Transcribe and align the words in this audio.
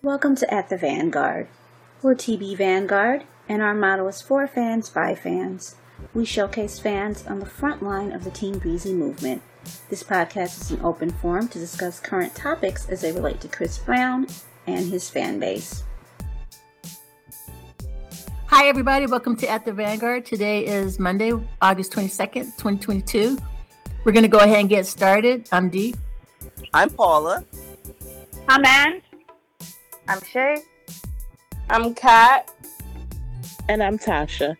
Welcome 0.00 0.36
to 0.36 0.54
At 0.54 0.68
the 0.68 0.76
Vanguard. 0.76 1.48
We're 2.02 2.14
TB 2.14 2.56
Vanguard, 2.56 3.24
and 3.48 3.60
our 3.60 3.74
motto 3.74 4.06
is 4.06 4.22
for 4.22 4.46
fans 4.46 4.88
by 4.88 5.16
fans. 5.16 5.74
We 6.14 6.24
showcase 6.24 6.78
fans 6.78 7.26
on 7.26 7.40
the 7.40 7.46
front 7.46 7.82
line 7.82 8.12
of 8.12 8.22
the 8.22 8.30
Team 8.30 8.60
Breezy 8.60 8.92
movement. 8.92 9.42
This 9.90 10.04
podcast 10.04 10.60
is 10.60 10.70
an 10.70 10.84
open 10.84 11.10
forum 11.10 11.48
to 11.48 11.58
discuss 11.58 11.98
current 11.98 12.32
topics 12.36 12.88
as 12.88 13.00
they 13.00 13.10
relate 13.10 13.40
to 13.40 13.48
Chris 13.48 13.78
Brown 13.78 14.28
and 14.68 14.88
his 14.88 15.10
fan 15.10 15.40
base. 15.40 15.82
Hi, 18.46 18.68
everybody. 18.68 19.06
Welcome 19.06 19.34
to 19.38 19.50
At 19.50 19.64
the 19.64 19.72
Vanguard. 19.72 20.24
Today 20.24 20.64
is 20.64 21.00
Monday, 21.00 21.32
August 21.60 21.92
22nd, 21.92 22.44
2022. 22.56 23.36
We're 24.04 24.12
going 24.12 24.22
to 24.22 24.28
go 24.28 24.38
ahead 24.38 24.60
and 24.60 24.68
get 24.68 24.86
started. 24.86 25.48
I'm 25.50 25.68
Dee. 25.68 25.96
I'm 26.72 26.88
Paula. 26.88 27.44
I'm 28.48 28.64
Ann. 28.64 29.02
I'm 30.08 30.22
Shay. 30.22 30.62
I'm 31.68 31.92
Kat. 31.92 32.50
And 33.68 33.82
I'm 33.82 33.98
Tasha. 33.98 34.56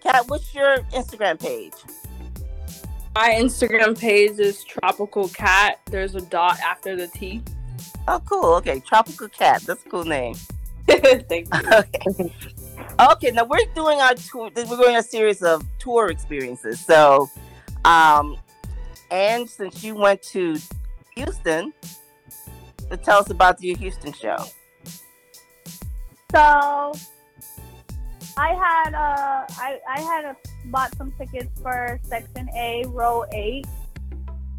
Kat, 0.00 0.28
what's 0.28 0.54
your 0.54 0.76
Instagram 0.92 1.40
page? 1.40 1.72
My 3.16 3.30
Instagram 3.30 3.98
page 3.98 4.38
is 4.38 4.62
Tropical 4.62 5.28
Cat. 5.30 5.80
There's 5.86 6.14
a 6.14 6.20
dot 6.20 6.60
after 6.60 6.94
the 6.94 7.08
T. 7.08 7.42
Oh, 8.06 8.22
cool. 8.24 8.54
Okay, 8.54 8.78
Tropical 8.78 9.28
Cat. 9.28 9.62
That's 9.62 9.84
a 9.84 9.88
cool 9.88 10.04
name. 10.04 10.34
Thank 10.86 11.52
you. 11.52 11.72
Okay. 11.72 12.32
okay, 13.00 13.30
now 13.32 13.44
we're 13.44 13.58
doing 13.74 14.00
our 14.00 14.14
tour. 14.14 14.50
We're 14.54 14.76
doing 14.76 14.96
a 14.96 15.02
series 15.02 15.42
of 15.42 15.64
tour 15.80 16.12
experiences. 16.12 16.78
So, 16.78 17.28
um, 17.84 18.36
and 19.10 19.50
since 19.50 19.82
you 19.82 19.96
went 19.96 20.22
to 20.30 20.58
Houston, 21.16 21.72
tell 22.96 23.18
us 23.18 23.30
about 23.30 23.62
your 23.62 23.76
Houston 23.78 24.12
show. 24.12 24.36
So 26.30 26.92
I 28.36 28.54
had 28.54 28.94
uh 28.94 29.44
I 29.58 29.78
I 29.88 30.00
had 30.00 30.24
a, 30.24 30.36
bought 30.66 30.94
some 30.96 31.12
tickets 31.12 31.60
for 31.60 32.00
section 32.04 32.48
A, 32.56 32.84
row 32.88 33.24
eight. 33.32 33.66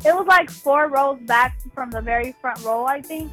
It 0.06 0.14
was 0.14 0.28
like 0.28 0.50
four 0.50 0.90
rows 0.90 1.20
back 1.22 1.60
from 1.74 1.90
the 1.90 2.02
very 2.02 2.34
front 2.42 2.64
row, 2.64 2.86
I 2.86 3.02
think. 3.02 3.32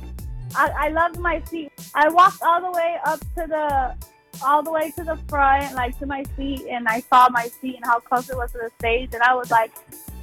I, 0.55 0.71
I 0.87 0.89
loved 0.89 1.19
my 1.19 1.43
seat. 1.45 1.73
I 1.95 2.09
walked 2.09 2.43
all 2.43 2.61
the 2.61 2.71
way 2.71 2.97
up 3.05 3.21
to 3.21 3.47
the 3.47 3.95
all 4.43 4.63
the 4.63 4.71
way 4.71 4.91
to 4.93 5.05
the 5.05 5.17
front, 5.29 5.75
like 5.75 5.99
to 5.99 6.07
my 6.07 6.25
seat, 6.37 6.67
and 6.71 6.89
I 6.89 7.01
saw 7.01 7.29
my 7.29 7.49
seat 7.49 7.77
and 7.77 7.85
how 7.85 8.01
close 8.01 8.31
it 8.31 8.37
was 8.37 8.53
to 8.53 8.59
the 8.59 8.71
stage, 8.79 9.11
and 9.13 9.23
I 9.23 9.35
was 9.35 9.51
like, 9.51 9.73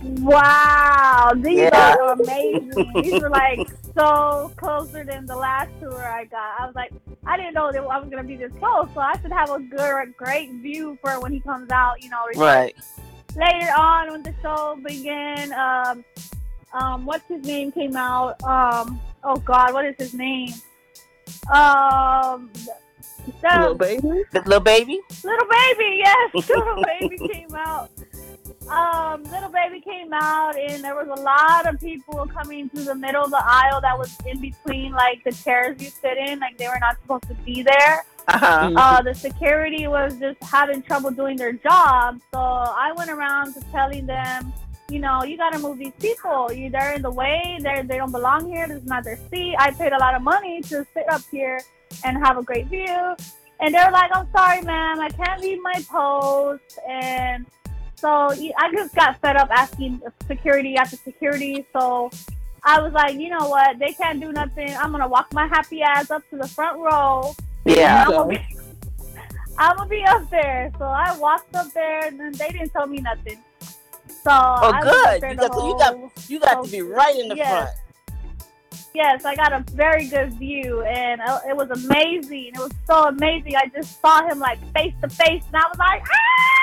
"Wow, 0.03 1.31
these 1.35 1.57
Yeah. 1.57 1.95
are 1.95 2.11
amazing! 2.13 2.91
these 3.01 3.21
were 3.21 3.29
like 3.29 3.67
so 3.97 4.51
closer 4.57 5.03
than 5.03 5.25
the 5.25 5.35
last 5.35 5.69
tour 5.79 6.01
I 6.07 6.25
got." 6.25 6.59
I 6.59 6.65
was 6.65 6.75
like, 6.75 6.91
I 7.25 7.37
didn't 7.37 7.53
know 7.53 7.71
that 7.71 7.81
I 7.81 7.99
was 7.99 8.09
gonna 8.09 8.23
be 8.23 8.35
this 8.37 8.51
close, 8.59 8.87
so 8.93 8.99
I 9.01 9.17
should 9.21 9.31
have 9.31 9.49
a 9.49 9.59
good, 9.59 9.79
a 9.79 10.05
great 10.15 10.51
view 10.53 10.97
for 11.01 11.19
when 11.19 11.31
he 11.33 11.39
comes 11.39 11.69
out. 11.71 12.01
You 12.03 12.09
know, 12.09 12.25
Right. 12.35 12.75
later 13.35 13.71
on 13.77 14.11
when 14.11 14.23
the 14.23 14.33
show 14.41 14.77
began, 14.85 15.51
um, 15.53 16.05
um, 16.73 17.05
what's 17.05 17.27
his 17.27 17.45
name 17.45 17.71
came 17.71 17.95
out? 17.95 18.41
Um, 18.43 18.99
oh 19.23 19.37
God, 19.37 19.73
what 19.73 19.85
is 19.85 19.95
his 19.97 20.13
name? 20.13 20.49
Um, 21.53 22.49
the- 22.53 22.75
Lil 23.59 23.75
Baby. 23.75 24.23
The 24.31 24.41
Lil 24.45 24.59
Baby? 24.61 25.01
Lil 25.23 25.37
Baby, 25.49 26.01
yes, 26.03 26.31
Lil 26.49 26.83
Baby 26.83 27.17
came 27.33 27.53
out. 27.55 27.89
Um, 28.69 29.23
Lil 29.23 29.49
Baby 29.49 29.81
came 29.81 30.11
out, 30.13 30.57
and 30.57 30.83
there 30.83 30.95
was 30.95 31.07
a 31.07 31.21
lot 31.21 31.65
of 31.65 31.79
people 31.79 32.27
coming 32.27 32.69
through 32.69 32.83
the 32.83 32.95
middle 32.95 33.23
of 33.23 33.31
the 33.31 33.41
aisle 33.41 33.81
that 33.81 33.97
was 33.97 34.15
in 34.25 34.41
between, 34.41 34.91
like 34.91 35.23
the 35.23 35.31
chairs 35.31 35.81
you 35.81 35.89
sit 35.89 36.17
in, 36.17 36.39
like 36.39 36.57
they 36.57 36.67
were 36.67 36.79
not 36.79 36.99
supposed 37.01 37.27
to 37.27 37.33
be 37.45 37.63
there. 37.63 38.03
Uh-huh. 38.27 38.73
Uh, 38.75 39.01
the 39.01 39.13
security 39.13 39.87
was 39.87 40.17
just 40.19 40.41
having 40.43 40.81
trouble 40.81 41.11
doing 41.11 41.37
their 41.37 41.53
job, 41.53 42.19
so 42.33 42.39
I 42.39 42.91
went 42.97 43.09
around 43.09 43.53
to 43.53 43.61
telling 43.71 44.05
them, 44.05 44.51
you 44.89 44.99
know, 44.99 45.23
you 45.23 45.37
gotta 45.37 45.59
move 45.59 45.77
these 45.77 45.93
people. 45.99 46.51
You 46.51 46.69
they're 46.69 46.93
in 46.93 47.01
the 47.01 47.11
way. 47.11 47.57
They 47.61 47.83
they 47.83 47.97
don't 47.97 48.11
belong 48.11 48.49
here. 48.49 48.67
This 48.67 48.83
is 48.83 48.87
not 48.87 49.03
their 49.03 49.19
seat. 49.29 49.55
I 49.57 49.71
paid 49.71 49.91
a 49.91 49.97
lot 49.97 50.15
of 50.15 50.21
money 50.21 50.61
to 50.63 50.85
sit 50.93 51.09
up 51.09 51.21
here 51.31 51.61
and 52.05 52.17
have 52.17 52.37
a 52.37 52.43
great 52.43 52.67
view. 52.67 53.15
And 53.59 53.73
they're 53.73 53.91
like, 53.91 54.11
I'm 54.13 54.29
sorry, 54.31 54.61
ma'am, 54.61 54.99
I 54.99 55.09
can't 55.09 55.41
leave 55.41 55.59
my 55.61 55.83
post. 55.89 56.79
And 56.87 57.45
so 57.97 58.09
I 58.09 58.71
just 58.71 58.93
got 58.95 59.19
fed 59.21 59.35
up 59.35 59.49
asking 59.51 60.01
security 60.27 60.77
after 60.77 60.95
security. 60.97 61.65
So 61.73 62.09
I 62.63 62.81
was 62.81 62.93
like, 62.93 63.15
you 63.15 63.29
know 63.29 63.49
what? 63.49 63.79
They 63.79 63.91
can't 63.93 64.19
do 64.21 64.31
nothing. 64.31 64.69
I'm 64.77 64.91
gonna 64.91 65.07
walk 65.07 65.33
my 65.33 65.47
happy 65.47 65.81
ass 65.81 66.11
up 66.11 66.27
to 66.29 66.37
the 66.37 66.47
front 66.47 66.79
row. 66.79 67.35
Yeah. 67.65 68.03
I'm 68.03 68.11
gonna, 68.11 68.29
be, 68.29 68.39
I'm 69.57 69.77
gonna 69.77 69.89
be 69.89 70.03
up 70.05 70.29
there. 70.29 70.71
So 70.77 70.85
I 70.85 71.17
walked 71.17 71.55
up 71.55 71.71
there, 71.73 72.07
and 72.07 72.19
then 72.19 72.31
they 72.33 72.49
didn't 72.49 72.69
tell 72.69 72.87
me 72.87 72.99
nothing. 72.99 73.39
So 74.07 74.31
Oh, 74.31 74.71
I 74.73 74.81
good. 74.81 75.31
You 75.31 75.35
got, 75.37 75.53
to, 75.53 75.63
you 75.65 75.77
got 75.77 76.29
you 76.29 76.39
got 76.39 76.63
to 76.65 76.71
be 76.71 76.81
right 76.81 77.15
in 77.17 77.29
the 77.29 77.35
Yes. 77.35 77.49
front. 77.49 77.69
Yes, 78.93 79.25
I 79.25 79.35
got 79.35 79.53
a 79.53 79.59
very 79.73 80.07
good 80.07 80.33
view, 80.33 80.81
and 80.81 81.21
uh, 81.21 81.39
it 81.47 81.55
was 81.55 81.69
amazing. 81.69 82.51
It 82.55 82.57
was 82.57 82.71
so 82.87 83.03
amazing. 83.09 83.55
I 83.55 83.67
just 83.67 84.01
saw 84.01 84.27
him 84.27 84.39
like 84.39 84.59
face 84.73 84.93
to 85.03 85.09
face, 85.09 85.43
and 85.47 85.55
I 85.55 85.67
was 85.67 85.77
like, 85.77 86.01
ah! 86.03 86.56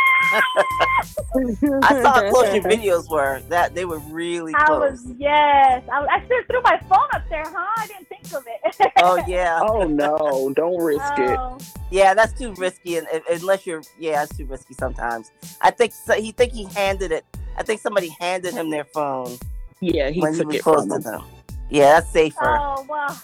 I 1.83 2.03
saw 2.03 2.13
how 2.15 2.31
close 2.31 2.55
your 2.55 2.63
videos 2.65 3.11
were. 3.11 3.41
That 3.49 3.75
they 3.75 3.85
were 3.85 3.99
really 3.99 4.55
I 4.55 4.65
close. 4.65 4.93
was 4.93 5.13
yes. 5.19 5.83
I, 5.93 6.01
was, 6.01 6.09
I 6.11 6.21
should 6.23 6.33
have 6.33 6.47
threw 6.47 6.63
my 6.63 6.79
phone 6.89 7.09
up 7.15 7.23
there, 7.29 7.45
huh? 7.47 7.73
I 7.77 7.87
didn't 7.87 8.09
think 8.09 8.33
of 8.35 8.45
it. 8.47 8.93
Oh 8.99 9.23
yeah. 9.29 9.61
Oh 9.63 9.85
no! 9.85 10.53
Don't 10.55 10.83
risk 10.83 11.05
it. 11.19 11.39
Oh, 11.39 11.59
Yeah, 11.91 12.15
that's 12.15 12.33
too 12.39 12.55
risky, 12.55 12.97
and, 12.97 13.07
and- 13.13 13.23
unless 13.31 13.67
you're, 13.67 13.83
yeah, 13.99 14.23
it's 14.23 14.37
too 14.37 14.47
risky 14.47 14.75
sometimes. 14.75 15.31
I 15.61 15.71
think 15.71 15.93
so, 15.93 16.15
he 16.15 16.33
think 16.33 16.53
he 16.53 16.65
handed 16.65 17.13
it. 17.13 17.25
I 17.57 17.63
think 17.63 17.81
somebody 17.81 18.09
handed 18.21 18.55
him 18.55 18.71
their 18.71 18.85
phone 18.85 19.37
Yeah, 19.81 20.11
he 20.11 20.21
when 20.21 20.33
he 20.35 20.39
took 20.41 20.47
was 20.49 20.57
it 20.57 20.63
close 20.63 20.81
from 20.87 20.89
to 20.89 20.95
him. 20.97 21.03
them. 21.03 21.23
Yeah, 21.71 21.93
that's 22.01 22.11
safer. 22.11 22.37
oh 22.43 22.85
well. 22.89 23.21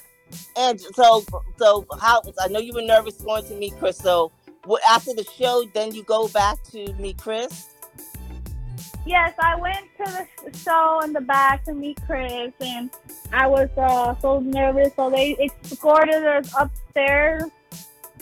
And 0.56 0.81
so, 0.81 1.25
so 1.56 1.84
how? 2.00 2.22
I 2.41 2.47
know 2.47 2.60
you 2.60 2.72
were 2.72 2.82
nervous 2.82 3.15
going 3.16 3.44
to 3.47 3.54
meet 3.56 3.77
Chris. 3.81 3.97
So, 3.98 4.31
after 4.88 5.15
the 5.15 5.25
show, 5.25 5.65
then 5.75 5.94
you 5.94 6.03
go 6.04 6.28
back 6.28 6.62
to 6.72 6.93
meet 6.94 7.19
Chris. 7.19 7.69
Yes, 9.06 9.32
I 9.41 9.56
went 9.56 9.87
to 9.98 10.26
the 10.53 10.59
show 10.59 11.00
in 11.03 11.12
the 11.12 11.21
back 11.22 11.65
to 11.65 11.72
meet 11.75 11.98
Chris, 12.06 12.53
and 12.60 12.91
I 13.32 13.47
was 13.47 13.69
uh, 13.76 14.15
so 14.21 14.41
nervous. 14.41 14.93
So 14.94 15.10
they 15.10 15.37
escorted 15.38 16.22
us 16.25 16.53
upstairs 16.59 17.44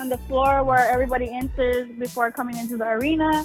on 0.00 0.08
the 0.08 0.18
floor 0.18 0.62
where 0.62 0.88
everybody 0.90 1.28
enters 1.32 1.90
before 1.98 2.30
coming 2.30 2.56
into 2.56 2.76
the 2.76 2.86
arena. 2.86 3.44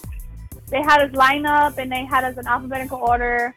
They 0.68 0.82
had 0.82 1.02
us 1.02 1.14
line 1.16 1.46
up, 1.46 1.78
and 1.80 1.92
they 1.92 2.06
had 2.06 2.24
us 2.24 2.38
in 2.38 2.48
alphabetical 2.48 3.00
order. 3.00 3.56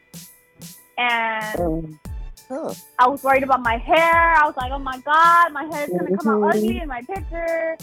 And 0.99 1.61
Um, 1.61 2.01
Oh, 2.49 2.73
I 2.97 3.09
was 3.09 3.25
worried 3.25 3.43
about 3.43 3.61
my 3.63 3.77
hair. 3.77 4.15
I 4.37 4.47
was 4.47 4.57
like, 4.57 4.71
oh 4.71 4.79
my 4.79 4.99
god, 4.99 5.53
my 5.53 5.65
hair 5.65 5.83
is 5.85 5.91
gonna 5.91 6.17
come 6.17 6.29
out 6.29 6.41
Mhm. 6.43 6.51
ugly 6.51 6.79
in 6.79 6.87
my 6.89 7.03
picture. 7.03 7.77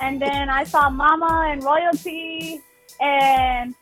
And 0.00 0.20
then 0.20 0.50
I 0.50 0.64
saw 0.64 0.90
Mama 0.90 1.48
and 1.50 1.62
Royalty, 1.62 2.60
and 3.00 3.74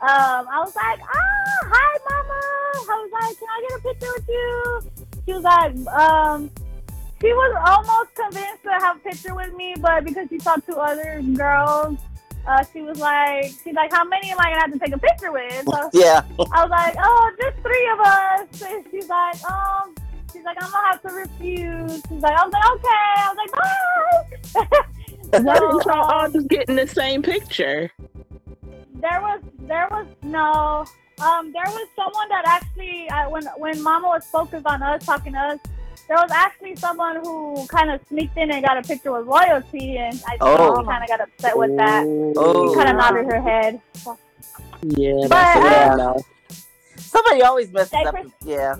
um, 0.00 0.46
I 0.48 0.60
was 0.60 0.74
like, 0.76 1.00
ah, 1.02 1.68
hi, 1.72 1.98
Mama. 2.10 2.40
I 2.76 3.02
was 3.02 3.10
like, 3.12 3.38
can 3.38 3.48
I 3.48 3.66
get 3.68 3.78
a 3.78 3.82
picture 3.82 4.12
with 4.14 4.28
you? 4.28 4.80
She 5.24 5.32
was 5.32 5.42
like, 5.42 5.74
um, 5.94 6.50
she 7.20 7.32
was 7.32 7.56
almost 7.66 8.14
convinced 8.14 8.62
to 8.64 8.70
have 8.70 8.96
a 8.96 9.00
picture 9.00 9.34
with 9.34 9.54
me, 9.54 9.74
but 9.80 10.04
because 10.04 10.28
she 10.28 10.38
saw 10.38 10.56
two 10.56 10.76
other 10.76 11.22
girls, 11.34 11.98
uh, 12.46 12.62
she 12.72 12.82
was 12.82 12.98
like, 12.98 13.46
she's 13.64 13.74
like, 13.74 13.90
how 13.92 14.04
many 14.04 14.30
am 14.30 14.38
I 14.40 14.50
gonna 14.50 14.60
have 14.60 14.72
to 14.72 14.78
take 14.78 14.94
a 14.94 14.98
picture 14.98 15.32
with? 15.32 15.64
So 15.64 15.90
yeah. 15.98 16.22
I 16.52 16.62
was 16.62 16.70
like, 16.70 16.94
oh, 16.98 17.32
just 17.40 17.56
three 17.62 17.88
of 17.92 18.00
us. 18.00 18.62
And 18.62 18.84
she's 18.90 19.08
like, 19.08 19.42
um, 19.50 19.94
she's 20.32 20.44
like, 20.44 20.62
I'm 20.62 20.70
gonna 20.70 20.86
have 20.86 21.02
to 21.02 21.08
refuse. 21.14 22.02
She's 22.08 22.20
like, 22.20 22.38
I 22.38 22.44
was 22.44 22.52
like, 22.52 22.70
okay. 22.72 23.12
I 23.16 23.32
was 23.32 23.38
like, 23.40 24.70
bye. 24.70 24.88
why 25.42 25.54
didn't 25.58 25.82
so, 25.82 25.90
y'all 25.94 26.10
all 26.12 26.30
just 26.30 26.48
get 26.48 26.68
in 26.68 26.76
the 26.76 26.86
same 26.86 27.22
picture? 27.22 27.90
there 28.94 29.20
was, 29.20 29.40
there 29.60 29.86
was 29.90 30.06
no, 30.22 30.84
um, 31.24 31.52
there 31.52 31.62
was 31.66 31.88
someone 31.94 32.28
that 32.30 32.44
actually, 32.46 33.08
uh, 33.10 33.28
when 33.28 33.44
when 33.58 33.82
Mama 33.82 34.08
was 34.08 34.24
focused 34.26 34.66
on 34.66 34.82
us, 34.82 35.04
talking 35.04 35.32
to 35.34 35.38
us, 35.38 35.58
there 36.08 36.16
was 36.16 36.30
actually 36.30 36.74
someone 36.76 37.16
who 37.22 37.66
kind 37.68 37.90
of 37.90 38.00
sneaked 38.08 38.36
in 38.36 38.50
and 38.50 38.64
got 38.64 38.76
a 38.78 38.82
picture 38.82 39.12
with 39.12 39.26
royalty, 39.26 39.96
and 39.98 40.20
I 40.26 40.36
Oh. 40.40 40.82
kind 40.84 41.02
of 41.02 41.08
got 41.08 41.20
upset 41.20 41.56
with 41.56 41.76
that. 41.76 42.04
Oh. 42.36 42.68
She 42.70 42.74
kind 42.76 42.88
of 42.90 42.96
nodded 42.96 43.26
her 43.26 43.40
head. 43.40 43.80
Yeah, 44.82 45.12
But, 45.22 45.28
that's 45.30 45.56
a 45.56 46.02
uh, 46.02 46.14
yeah. 46.16 46.22
Somebody 46.96 47.42
always 47.42 47.72
messes 47.72 47.92
up. 48.06 48.14
pers- 48.14 48.30
Yeah. 48.44 48.76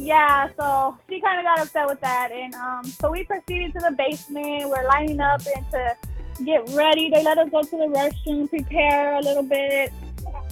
Yeah, 0.00 0.48
so 0.58 0.96
she 1.08 1.20
kind 1.20 1.38
of 1.38 1.44
got 1.44 1.60
upset 1.60 1.86
with 1.86 2.00
that, 2.00 2.32
and 2.32 2.54
um, 2.54 2.84
so 2.84 3.10
we 3.10 3.22
proceeded 3.22 3.74
to 3.74 3.80
the 3.80 3.94
basement. 3.96 4.68
We're 4.68 4.88
lining 4.88 5.20
up 5.20 5.42
and 5.54 5.70
to 5.72 5.96
get 6.42 6.66
ready. 6.70 7.10
They 7.10 7.22
let 7.22 7.36
us 7.36 7.50
go 7.50 7.62
to 7.62 7.70
the 7.70 7.84
restroom, 7.84 8.48
prepare 8.48 9.16
a 9.16 9.20
little 9.20 9.42
bit, 9.42 9.92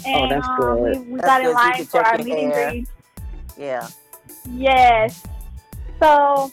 and 0.06 0.32
that's 0.32 0.46
um, 0.46 0.60
good. 0.60 0.80
we, 0.82 1.12
we 1.12 1.20
That's 1.20 1.26
got 1.26 1.40
in 1.40 1.46
good, 1.46 1.56
so 1.56 1.62
line 1.62 1.84
for 1.86 2.00
our 2.00 2.16
your 2.16 2.24
meet 2.26 2.44
and 2.44 2.52
greet. 2.52 2.88
Yeah. 3.56 3.88
Yes. 4.52 5.24
So 5.98 6.52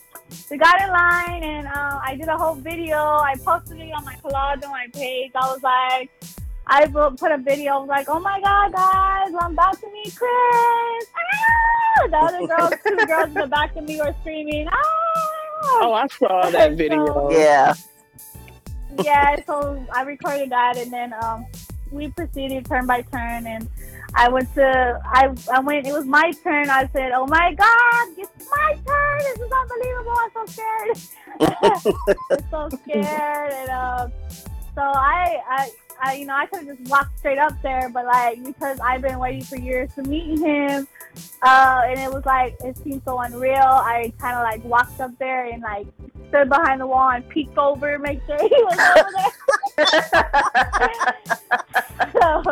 we 0.49 0.57
got 0.57 0.81
in 0.81 0.89
line, 0.89 1.43
and 1.43 1.67
uh, 1.67 1.99
I 2.01 2.15
did 2.15 2.29
a 2.29 2.37
whole 2.37 2.55
video. 2.55 2.97
I 2.97 3.35
posted 3.43 3.77
it 3.77 3.91
on 3.91 4.05
my 4.05 4.15
collage 4.15 4.63
on 4.63 4.71
my 4.71 4.87
page. 4.93 5.31
I 5.35 5.51
was 5.51 5.61
like, 5.61 6.11
I 6.65 6.87
put 6.87 7.19
put 7.19 7.33
a 7.33 7.37
video. 7.37 7.73
I 7.73 7.77
was 7.79 7.89
like, 7.89 8.07
oh 8.07 8.21
my 8.21 8.39
god, 8.39 8.71
guys, 8.71 9.33
I'm 9.37 9.51
about 9.51 9.81
to 9.81 9.91
meet 9.91 10.15
Chris. 10.15 11.09
Ah! 11.13 11.74
The 12.09 12.17
other 12.17 12.47
girls, 12.47 12.73
two 12.87 13.05
girls 13.07 13.27
in 13.27 13.33
the 13.33 13.47
back 13.47 13.75
of 13.75 13.83
me 13.85 13.97
were 13.97 14.13
screaming. 14.21 14.67
Ah! 14.69 14.75
Oh, 15.63 15.93
I 15.93 16.07
saw 16.07 16.49
that 16.49 16.73
video. 16.77 17.31
Yeah. 17.31 17.73
yeah, 19.03 19.35
so 19.45 19.83
I 19.93 20.03
recorded 20.03 20.51
that, 20.51 20.77
and 20.77 20.91
then 20.91 21.13
um, 21.23 21.45
we 21.91 22.09
proceeded 22.09 22.65
turn 22.65 22.85
by 22.85 23.01
turn, 23.01 23.47
and 23.47 23.67
I 24.13 24.29
went 24.29 24.53
to 24.55 25.01
I 25.05 25.33
I 25.53 25.59
went. 25.59 25.87
It 25.87 25.93
was 25.93 26.05
my 26.05 26.31
turn. 26.43 26.69
I 26.69 26.87
said, 26.93 27.11
"Oh 27.13 27.25
my 27.27 27.53
God, 27.53 28.07
it's 28.17 28.49
my 28.49 28.77
turn! 28.85 29.19
This 29.19 29.39
is 29.39 29.51
unbelievable! 29.51 30.15
I'm 30.17 30.31
so 30.33 30.45
scared. 30.53 30.97
I'm 32.31 32.49
so 32.51 32.77
scared." 32.83 33.53
And 33.53 33.69
um, 33.69 34.11
so 34.75 34.81
I 34.81 35.41
I. 35.49 35.69
I, 36.01 36.15
you 36.15 36.25
know, 36.25 36.35
I 36.35 36.45
could 36.45 36.67
have 36.67 36.77
just 36.77 36.89
walked 36.89 37.19
straight 37.19 37.37
up 37.37 37.53
there, 37.61 37.89
but 37.89 38.05
like 38.05 38.43
because 38.43 38.79
I've 38.79 39.01
been 39.01 39.19
waiting 39.19 39.43
for 39.43 39.57
years 39.57 39.93
to 39.95 40.03
meet 40.03 40.39
him, 40.39 40.87
uh, 41.41 41.81
and 41.87 41.99
it 41.99 42.11
was 42.11 42.25
like 42.25 42.55
it 42.63 42.77
seemed 42.77 43.01
so 43.05 43.19
unreal. 43.19 43.55
I 43.55 44.13
kind 44.19 44.35
of 44.35 44.43
like 44.43 44.63
walked 44.63 44.99
up 44.99 45.11
there 45.19 45.45
and 45.45 45.61
like 45.61 45.87
stood 46.29 46.49
behind 46.49 46.81
the 46.81 46.87
wall 46.87 47.11
and 47.11 47.27
peeked 47.29 47.57
over, 47.57 47.99
make 47.99 48.19
sure 48.25 48.37
he 48.37 48.49
was 48.49 48.79
over 48.97 49.09
there. 49.15 49.31
so, 52.13 52.43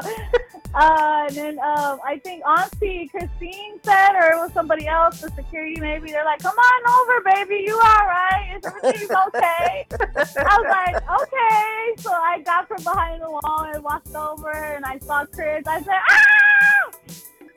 uh, 0.73 1.25
and 1.27 1.35
then 1.35 1.59
um, 1.59 1.99
I 2.05 2.19
think 2.23 2.43
Auntie 2.45 3.07
Christine 3.07 3.79
said, 3.83 4.13
or 4.15 4.31
it 4.33 4.37
was 4.37 4.51
somebody 4.53 4.87
else, 4.87 5.21
the 5.21 5.29
security 5.31 5.79
maybe. 5.79 6.11
They're 6.11 6.25
like, 6.25 6.41
"Come 6.41 6.55
on 6.57 6.81
over, 6.97 7.21
baby. 7.35 7.63
You 7.65 7.75
all 7.75 8.05
right? 8.07 8.57
Is 8.57 8.65
everything 8.65 9.15
okay?" 9.27 9.87
I 9.91 10.57
was 10.57 10.67
like, 10.69 10.95
"Okay." 11.21 12.01
So 12.01 12.11
I 12.11 12.41
got 12.45 12.67
from 12.67 12.83
behind 12.83 13.21
the 13.21 13.29
wall 13.29 13.69
and 13.73 13.83
walked 13.83 14.15
over, 14.15 14.51
and 14.51 14.85
I 14.85 14.97
saw 14.99 15.25
Chris. 15.25 15.63
I 15.67 15.81
said, 15.81 16.01
"Ah!" 16.09 16.91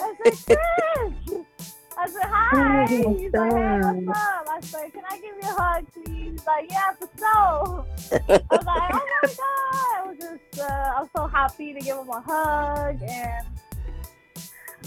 I 0.01 0.15
said, 0.25 0.35
"Chris." 0.47 0.86
I 2.07 2.09
said, 2.09 2.23
hi. 2.25 2.87
He's 2.87 3.33
like, 3.33 3.53
hey, 3.53 3.81
what's 3.81 4.19
up? 4.19 4.47
I 4.49 4.61
said, 4.61 4.93
can 4.93 5.03
I 5.11 5.17
give 5.17 5.35
you 5.43 5.43
a 5.43 5.61
hug, 5.61 5.85
please? 5.93 6.31
He's 6.31 6.47
like, 6.47 6.71
yeah, 6.71 6.93
for 6.93 7.09
sure. 7.19 7.87
I 8.13 8.23
was 8.29 8.29
like, 8.29 8.45
oh 8.51 8.65
my 8.65 9.23
God. 9.23 9.37
I 9.97 10.03
was 10.07 10.17
just, 10.19 10.61
uh, 10.61 10.93
I 10.97 11.01
was 11.01 11.09
so 11.17 11.27
happy 11.27 11.73
to 11.75 11.81
give 11.81 11.97
him 11.97 12.09
a 12.09 12.21
hug. 12.21 13.03
And, 13.03 13.47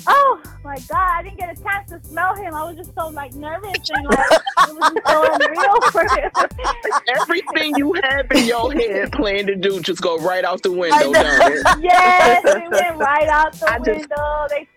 oh 0.08 0.42
my 0.64 0.78
God, 0.88 1.12
I 1.18 1.24
didn't 1.24 1.38
get 1.40 1.58
a 1.60 1.62
chance 1.62 1.90
to 1.90 2.02
smell 2.08 2.36
him. 2.36 2.54
I 2.54 2.64
was 2.64 2.78
just 2.78 2.94
so, 2.96 3.10
like, 3.10 3.34
nervous 3.34 3.74
and, 3.90 4.06
like, 4.06 4.20
it 4.70 4.76
was 4.76 4.92
just 4.94 5.08
so 5.08 5.34
unreal 5.34 5.82
for 5.92 6.04
him. 6.16 6.32
Everything 7.22 7.76
you 7.78 7.94
have 8.04 8.32
in 8.32 8.46
your 8.46 8.72
head 8.72 9.12
planned 9.12 9.48
to 9.48 9.56
do 9.58 9.82
just 9.82 10.02
go 10.02 10.18
right 10.20 10.46
out 10.46 10.64
the 10.64 10.72
window, 10.72 11.12
know. 11.12 11.12
don't 11.12 11.84
yes, 11.84 12.44
it 12.46 12.72
went 12.72 12.98
right 12.98 13.28
out 13.28 13.52
the 13.54 13.70
I 13.70 13.78
just- 13.80 13.88
window. 14.10 14.48
They 14.50 14.68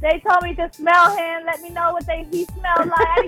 they 0.00 0.22
told 0.26 0.42
me 0.42 0.54
to 0.54 0.70
smell 0.72 1.16
him. 1.16 1.44
Let 1.44 1.60
me 1.60 1.70
know 1.70 1.92
what 1.92 2.06
they 2.06 2.26
he 2.30 2.44
smelled 2.44 2.88
like. 2.88 2.96
I 2.96 3.26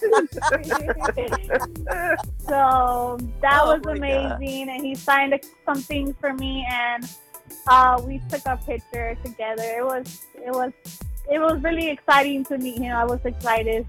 didn't 0.00 0.30
get 0.32 0.96
a 0.96 1.14
chance. 1.16 2.20
so 2.46 3.18
that 3.40 3.60
Oh 3.64 3.74
was 3.74 3.82
my 3.84 3.92
God. 3.92 3.96
amazing, 3.96 4.68
and 4.70 4.84
he 4.84 4.94
signed 4.94 5.38
some 5.64 5.80
things 5.82 6.14
for 6.20 6.32
me, 6.34 6.66
and 6.70 7.08
uh, 7.66 8.00
we 8.04 8.20
took 8.30 8.42
a 8.46 8.56
picture 8.56 9.16
together. 9.24 9.62
It 9.62 9.84
was 9.84 10.26
it 10.34 10.50
was 10.52 10.72
it 11.30 11.38
was 11.38 11.60
really 11.62 11.90
exciting 11.90 12.44
to 12.46 12.58
meet 12.58 12.78
him. 12.78 12.94
I 12.94 13.04
was 13.04 13.20
excited. 13.24 13.86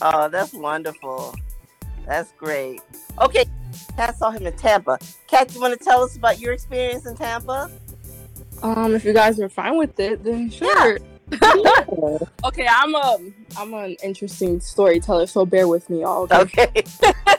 Oh, 0.00 0.28
that's 0.28 0.52
wonderful. 0.52 1.34
That's 2.06 2.32
great. 2.32 2.80
Okay, 3.20 3.46
Kat 3.96 4.16
saw 4.16 4.30
him 4.30 4.46
in 4.46 4.52
Tampa. 4.56 4.98
Kat, 5.26 5.52
you 5.54 5.60
want 5.60 5.76
to 5.78 5.84
tell 5.84 6.02
us 6.02 6.16
about 6.16 6.38
your 6.38 6.52
experience 6.52 7.06
in 7.06 7.16
Tampa? 7.16 7.70
Um, 8.62 8.94
if 8.94 9.04
you 9.04 9.12
guys 9.12 9.40
are 9.40 9.48
fine 9.48 9.76
with 9.76 9.98
it, 10.00 10.22
then 10.24 10.50
sure. 10.50 10.98
Okay, 12.44 12.68
I'm 12.70 12.94
a 12.94 13.18
I'm 13.58 13.74
an 13.74 13.96
interesting 14.02 14.60
storyteller, 14.60 15.26
so 15.26 15.44
bear 15.44 15.66
with 15.66 15.90
me, 15.90 16.04
all. 16.04 16.28
Okay. 16.30 16.70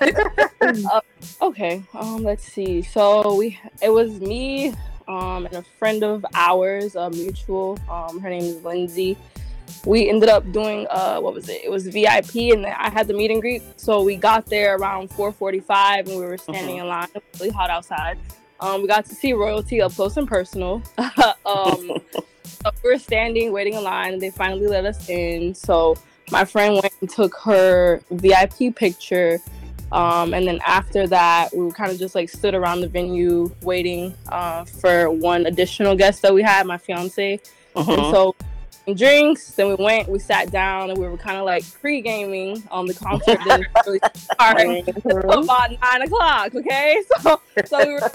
Okay. 0.02 0.24
Okay. 1.42 1.84
Um, 1.94 2.24
let's 2.24 2.44
see. 2.44 2.81
So 2.81 3.36
we 3.36 3.58
it 3.81 3.90
was 3.90 4.19
me, 4.19 4.74
um, 5.08 5.46
and 5.46 5.56
a 5.56 5.64
friend 5.80 6.04
of 6.04 6.25
ours, 6.34 6.96
a 6.96 7.10
mutual. 7.10 7.80
Um, 7.90 8.19
her 8.19 8.30
name 8.30 8.44
is 8.44 8.64
Lindsay. 8.64 9.18
We 9.86 10.10
ended 10.10 10.30
up 10.30 10.50
doing 10.52 10.88
uh, 10.90 11.19
what 11.19 11.34
was 11.34 11.48
it? 11.48 11.62
It 11.64 11.72
was 11.72 11.88
VIP, 11.88 12.54
and 12.54 12.66
then 12.66 12.74
I 12.78 12.90
had 12.90 13.08
the 13.08 13.14
meet 13.14 13.31
and 13.31 13.42
greet. 13.42 13.64
So 13.80 14.04
we 14.04 14.16
got 14.18 14.46
there 14.48 14.75
around 14.75 15.10
4:45, 15.12 16.00
and 16.10 16.19
we 16.19 16.25
were 16.25 16.38
standing 16.38 16.78
in 16.78 16.88
line. 16.88 17.08
It 17.16 17.24
was 17.31 17.42
really 17.42 17.54
hot 17.54 17.69
outside. 17.69 18.18
Um, 18.59 18.81
we 18.81 18.88
got 18.88 19.06
to 19.06 19.15
see 19.15 19.33
royalty 19.33 19.81
up 19.81 19.94
close 19.94 20.18
and 20.18 20.27
personal. 20.27 20.81
um, 21.45 21.92
so 22.44 22.71
we 22.83 22.92
were 22.92 22.98
standing, 22.98 23.51
waiting 23.51 23.74
in 23.74 23.83
line, 23.83 24.13
and 24.13 24.21
they 24.21 24.31
finally 24.31 24.68
let 24.68 24.86
us 24.86 25.07
in. 25.09 25.54
So 25.54 25.95
my 26.31 26.44
friend 26.44 26.74
went 26.74 26.94
and 27.01 27.09
took 27.09 27.36
her 27.44 28.01
VIP 28.12 28.75
picture. 28.75 29.39
Um, 29.92 30.33
and 30.33 30.45
then 30.48 30.59
after 30.65 31.07
that, 31.07 31.56
we 31.56 31.71
kind 31.71 31.92
of 31.92 32.00
just 32.00 32.15
like 32.15 32.30
stood 32.30 32.56
around 32.56 32.81
the 32.81 32.88
venue 32.89 33.51
waiting 33.62 34.15
uh, 34.30 34.65
for 34.65 35.09
one 35.09 35.45
additional 35.45 35.95
guest 35.95 36.21
that 36.24 36.33
we 36.33 36.42
had, 36.42 36.65
my 36.68 36.77
fiance. 36.77 37.39
And 37.75 37.86
Mhm. 37.86 38.12
so 38.12 38.36
drinks, 38.95 39.51
then 39.51 39.68
we 39.68 39.75
went, 39.75 40.09
we 40.09 40.19
sat 40.19 40.51
down, 40.51 40.89
and 40.89 40.98
we 41.00 41.07
were 41.07 41.18
kind 41.18 41.38
of 41.38 41.45
like 41.45 41.63
pre 41.80 42.01
gaming. 42.01 42.63
Um, 42.71 42.88
the 42.88 42.94
concert 42.95 43.39
didn't 43.44 43.68
really 43.86 44.00
start 44.33 44.57
until 44.88 45.44
about 45.44 45.71
nine 45.81 46.01
o'clock. 46.01 46.56
Okay, 46.56 47.01
so 47.21 47.39
so 47.68 47.86
we 47.86 47.94
were 47.94 48.12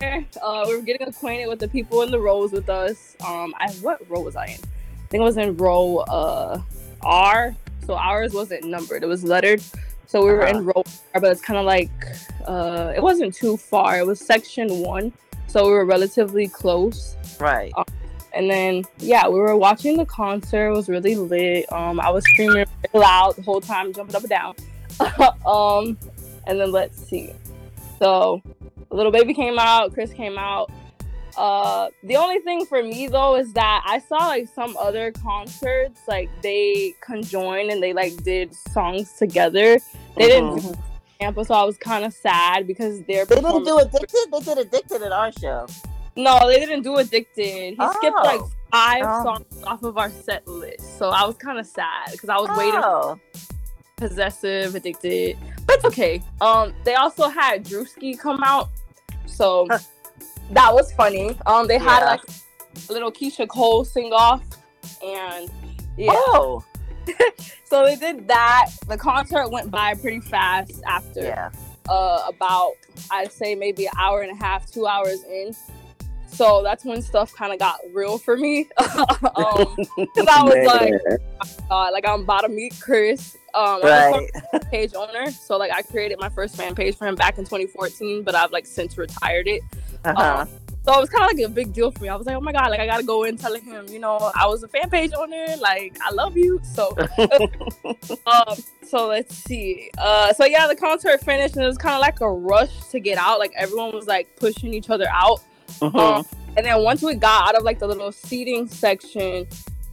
uh, 0.00 0.64
we 0.66 0.76
were 0.76 0.82
getting 0.82 1.06
acquainted 1.06 1.48
with 1.48 1.58
the 1.58 1.68
people 1.68 2.02
in 2.02 2.10
the 2.10 2.20
rows 2.20 2.52
with 2.52 2.68
us. 2.68 3.16
Um, 3.26 3.54
I 3.58 3.70
what 3.80 4.08
row 4.08 4.20
was 4.20 4.36
I 4.36 4.46
in? 4.46 4.60
I 4.60 5.08
think 5.08 5.20
I 5.20 5.24
was 5.24 5.36
in 5.36 5.56
row 5.56 5.98
uh 5.98 6.60
R. 7.02 7.54
So 7.86 7.94
ours 7.94 8.32
wasn't 8.32 8.64
numbered; 8.64 9.02
it 9.02 9.06
was 9.06 9.24
lettered. 9.24 9.62
So 10.06 10.24
we 10.24 10.32
were 10.32 10.46
in 10.46 10.64
row 10.64 10.84
R, 11.14 11.20
but 11.20 11.32
it's 11.32 11.40
kind 11.40 11.58
of 11.58 11.64
like 11.64 11.90
uh, 12.46 12.92
it 12.94 13.02
wasn't 13.02 13.34
too 13.34 13.56
far. 13.56 13.98
It 13.98 14.06
was 14.06 14.20
section 14.20 14.80
one, 14.80 15.12
so 15.46 15.66
we 15.66 15.72
were 15.72 15.84
relatively 15.84 16.48
close. 16.48 17.16
Right. 17.40 17.72
And 18.34 18.50
then 18.50 18.84
yeah, 18.98 19.28
we 19.28 19.38
were 19.38 19.56
watching 19.56 19.96
the 19.96 20.04
concert. 20.06 20.68
It 20.68 20.72
was 20.72 20.88
really 20.88 21.16
lit. 21.16 21.72
Um, 21.72 22.00
I 22.00 22.10
was 22.10 22.24
screaming 22.24 22.66
loud 22.92 23.36
the 23.36 23.42
whole 23.42 23.60
time, 23.60 23.92
jumping 23.92 24.16
up 24.16 24.22
and 24.22 24.30
down. 24.30 24.54
um, 25.46 25.98
and 26.46 26.60
then 26.60 26.70
let's 26.70 27.02
see. 27.08 27.32
So, 27.98 28.42
Lil 28.90 29.10
Baby 29.10 29.34
came 29.34 29.58
out. 29.58 29.92
Chris 29.94 30.12
came 30.12 30.38
out. 30.38 30.70
Uh, 31.36 31.88
the 32.02 32.16
only 32.16 32.38
thing 32.38 32.64
for 32.64 32.82
me 32.82 33.08
though 33.08 33.36
is 33.36 33.52
that 33.52 33.84
I 33.86 33.98
saw 33.98 34.16
like 34.28 34.48
some 34.54 34.74
other 34.78 35.12
concerts, 35.12 36.00
like 36.08 36.30
they 36.42 36.94
conjoined 37.02 37.70
and 37.70 37.82
they 37.82 37.92
like 37.92 38.16
did 38.24 38.54
songs 38.54 39.12
together. 39.18 39.78
They 40.16 40.28
didn't 40.28 40.60
do 40.62 40.74
Tampa, 41.20 41.44
so 41.44 41.52
I 41.54 41.64
was 41.64 41.76
kind 41.76 42.06
of 42.06 42.14
sad 42.14 42.66
because 42.66 43.02
they're 43.02 43.26
They 43.26 43.34
didn't 43.36 43.64
do 43.64 43.76
Addicted? 43.78 44.28
They 44.32 44.40
did 44.40 44.58
Addicted 44.58 45.02
at 45.02 45.12
our 45.12 45.30
show. 45.32 45.66
no, 46.16 46.48
they 46.48 46.58
didn't 46.58 46.82
do 46.82 46.96
Addicted. 46.96 47.74
He 47.78 47.88
skipped 47.98 48.16
like 48.16 48.40
Oh. 48.40 48.50
five 48.72 49.02
Oh. 49.04 49.22
songs 49.24 49.62
off 49.64 49.82
of 49.82 49.98
our 49.98 50.08
set 50.10 50.46
list. 50.48 50.98
So 50.98 51.10
I 51.10 51.26
was 51.26 51.36
kind 51.36 51.58
of 51.58 51.66
sad 51.66 52.12
because 52.12 52.30
I 52.30 52.36
was 52.38 52.48
waiting 52.56 52.80
for 52.80 52.86
Oh. 52.86 53.20
Possessive, 53.96 54.74
Addicted. 54.74 55.36
It's 55.76 55.84
okay. 55.84 56.22
Um, 56.40 56.72
they 56.84 56.94
also 56.94 57.28
had 57.28 57.64
Drewski 57.64 58.18
come 58.18 58.42
out. 58.42 58.70
So 59.26 59.66
that 60.50 60.72
was 60.72 60.92
funny. 60.92 61.36
Um, 61.46 61.66
they 61.66 61.78
had 61.78 62.00
Yeah. 62.00 62.06
like 62.06 62.20
a 62.88 62.92
little 62.92 63.12
Keyshia 63.12 63.46
Cole 63.48 63.84
sing 63.84 64.12
off. 64.12 64.42
And 65.02 65.50
yeah. 65.96 66.12
Oh. 66.14 66.64
So 67.68 67.84
they 67.84 67.96
did 67.96 68.28
that. 68.28 68.70
The 68.86 68.96
concert 68.96 69.50
went 69.50 69.72
by 69.72 69.94
pretty 69.94 70.20
fast 70.20 70.80
after 70.86 71.20
Yeah. 71.20 71.50
uh, 71.88 72.22
about 72.28 72.72
I'd 73.10 73.32
say 73.32 73.56
maybe 73.56 73.86
an 73.86 73.92
hour 73.98 74.20
and 74.22 74.30
a 74.30 74.36
half, 74.42 74.70
two 74.70 74.86
hours 74.86 75.24
in. 75.24 75.52
So 76.28 76.62
that's 76.62 76.84
when 76.84 77.02
stuff 77.02 77.34
kind 77.34 77.52
of 77.52 77.58
got 77.58 77.78
real 77.92 78.18
for 78.18 78.36
me. 78.36 78.68
um, 78.78 78.86
'cause 79.34 80.26
I 80.28 80.42
was 80.44 80.66
like, 80.66 81.60
uh, 81.70 81.90
like 81.92 82.06
I'm 82.08 82.20
about 82.22 82.42
to 82.42 82.48
meet 82.48 82.74
Chris. 82.80 83.36
Um, 83.56 83.80
I'm 83.82 83.82
a 83.82 83.86
Right. 83.86 84.30
fan 84.52 84.60
page 84.70 84.92
owner, 84.94 85.30
so 85.30 85.56
like 85.56 85.72
I 85.72 85.82
created 85.82 86.18
my 86.20 86.28
first 86.28 86.56
fan 86.56 86.74
page 86.74 86.94
for 86.96 87.06
him 87.06 87.14
back 87.14 87.38
in 87.38 87.44
2014, 87.44 88.22
but 88.22 88.34
I've 88.34 88.52
like 88.52 88.66
since 88.66 88.98
retired 88.98 89.48
it. 89.48 89.62
Uh-huh. 90.04 90.40
Um, 90.42 90.48
so 90.84 90.96
it 90.96 91.00
was 91.00 91.08
kind 91.10 91.24
of 91.28 91.36
like 91.36 91.44
a 91.44 91.48
big 91.48 91.72
deal 91.72 91.90
for 91.90 92.02
me. 92.02 92.08
I 92.08 92.14
was 92.14 92.26
like, 92.26 92.36
oh 92.36 92.40
my 92.40 92.52
god, 92.52 92.70
like 92.70 92.78
I 92.80 92.86
gotta 92.86 93.02
go 93.02 93.24
in 93.24 93.36
telling 93.36 93.64
him, 93.64 93.86
you 93.88 93.98
know, 93.98 94.30
I 94.36 94.46
was 94.46 94.62
a 94.62 94.68
fan 94.68 94.88
page 94.90 95.10
owner, 95.16 95.46
like 95.60 95.96
I 96.04 96.12
love 96.12 96.36
you. 96.36 96.60
So, 96.74 96.94
um, 98.26 98.56
so 98.86 99.08
let's 99.08 99.34
see. 99.34 99.90
Uh, 99.98 100.32
so 100.34 100.44
yeah, 100.44 100.66
the 100.66 100.76
concert 100.76 101.20
finished 101.22 101.56
and 101.56 101.64
it 101.64 101.68
was 101.68 101.78
kind 101.78 101.94
of 101.94 102.00
like 102.02 102.20
a 102.20 102.30
rush 102.30 102.88
to 102.90 103.00
get 103.00 103.18
out. 103.18 103.38
Like 103.38 103.52
everyone 103.56 103.94
was 103.94 104.06
like 104.06 104.36
pushing 104.36 104.74
each 104.74 104.90
other 104.90 105.06
out. 105.10 105.40
Mhm. 105.80 105.94
Um, 105.98 106.26
and 106.56 106.64
then 106.64 106.82
once 106.82 107.02
we 107.02 107.14
got 107.14 107.48
out 107.48 107.54
of 107.56 107.64
like 107.64 107.78
the 107.78 107.86
little 107.88 108.12
seating 108.12 108.68
section, 108.68 109.46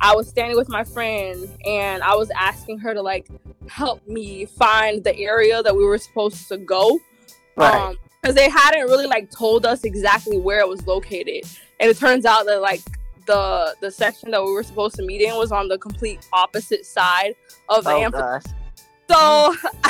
I 0.03 0.13
was 0.13 0.27
standing 0.27 0.57
with 0.57 0.67
my 0.67 0.83
friend 0.83 1.49
and 1.65 2.03
I 2.03 2.13
was 2.13 2.29
asking 2.37 2.77
her 2.79 2.93
to 2.93 3.01
like 3.01 3.29
help 3.69 4.05
me 4.05 4.43
find 4.45 5.01
the 5.01 5.17
area 5.17 5.63
that 5.63 5.73
we 5.73 5.85
were 5.85 5.97
supposed 5.97 6.49
to 6.49 6.57
go. 6.57 6.99
Right. 7.55 7.73
Um, 7.73 7.97
because 8.21 8.35
they 8.35 8.49
hadn't 8.49 8.87
really 8.87 9.07
like 9.07 9.31
told 9.31 9.65
us 9.65 9.85
exactly 9.85 10.37
where 10.37 10.59
it 10.59 10.67
was 10.67 10.85
located. 10.85 11.45
And 11.79 11.89
it 11.89 11.97
turns 11.97 12.25
out 12.25 12.45
that 12.47 12.61
like 12.61 12.81
the 13.27 13.75
the 13.79 13.89
section 13.89 14.31
that 14.31 14.43
we 14.43 14.51
were 14.51 14.63
supposed 14.63 14.95
to 14.95 15.03
meet 15.03 15.21
in 15.21 15.35
was 15.37 15.53
on 15.53 15.69
the 15.69 15.77
complete 15.77 16.27
opposite 16.33 16.85
side 16.85 17.35
of 17.69 17.85
the 17.85 17.91
oh 17.91 18.01
amphitheater. 18.01 18.41
gosh. 18.43 18.62
So 19.09 19.55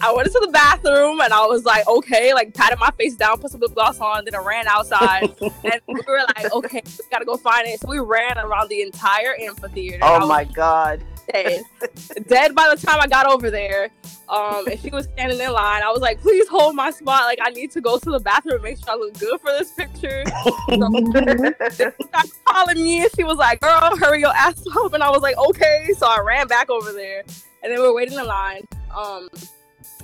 I 0.00 0.12
went 0.14 0.26
into 0.26 0.40
the 0.44 0.50
bathroom 0.52 1.20
and 1.20 1.32
I 1.32 1.46
was 1.46 1.64
like, 1.64 1.86
okay, 1.86 2.34
like 2.34 2.52
patted 2.54 2.78
my 2.78 2.90
face 2.98 3.14
down, 3.14 3.38
put 3.38 3.50
some 3.50 3.60
lip 3.60 3.74
gloss 3.74 4.00
on, 4.00 4.24
then 4.24 4.34
I 4.34 4.38
ran 4.38 4.66
outside 4.66 5.22
and 5.40 5.80
we 5.86 6.00
were 6.06 6.20
like, 6.36 6.52
okay, 6.52 6.82
we 6.84 7.04
gotta 7.10 7.24
go 7.24 7.36
find 7.36 7.66
it. 7.66 7.80
So 7.80 7.88
we 7.88 7.98
ran 7.98 8.38
around 8.38 8.68
the 8.68 8.82
entire 8.82 9.34
amphitheater. 9.40 10.00
Oh 10.02 10.26
my 10.26 10.44
god. 10.44 11.02
dead. 11.32 11.62
dead 12.28 12.54
by 12.54 12.72
the 12.74 12.80
time 12.84 13.00
I 13.00 13.06
got 13.06 13.26
over 13.26 13.50
there. 13.50 13.90
Um, 14.28 14.66
and 14.68 14.78
she 14.80 14.90
was 14.90 15.06
standing 15.06 15.40
in 15.40 15.52
line. 15.52 15.82
I 15.82 15.90
was 15.90 16.00
like, 16.00 16.20
please 16.20 16.48
hold 16.48 16.74
my 16.74 16.90
spot. 16.90 17.24
Like 17.24 17.38
I 17.40 17.50
need 17.50 17.70
to 17.72 17.80
go 17.80 17.98
to 17.98 18.10
the 18.10 18.20
bathroom 18.20 18.56
and 18.56 18.64
make 18.64 18.78
sure 18.78 18.90
I 18.90 18.96
look 18.96 19.18
good 19.18 19.40
for 19.40 19.52
this 19.52 19.72
picture. 19.72 20.24
So 20.26 21.90
she 21.94 22.04
started 22.04 22.32
calling 22.44 22.82
me 22.82 23.02
and 23.02 23.10
she 23.14 23.24
was 23.24 23.38
like, 23.38 23.60
girl, 23.60 23.96
hurry 23.96 24.20
your 24.20 24.34
ass 24.34 24.62
up. 24.76 24.92
And 24.92 25.02
I 25.02 25.10
was 25.10 25.22
like, 25.22 25.36
okay. 25.36 25.90
So 25.96 26.06
I 26.06 26.20
ran 26.20 26.48
back 26.48 26.70
over 26.70 26.92
there 26.92 27.22
and 27.66 27.74
then 27.74 27.82
we 27.82 27.88
were 27.88 27.94
waiting 27.94 28.16
in 28.16 28.24
line. 28.26 28.62
Um, 28.96 29.28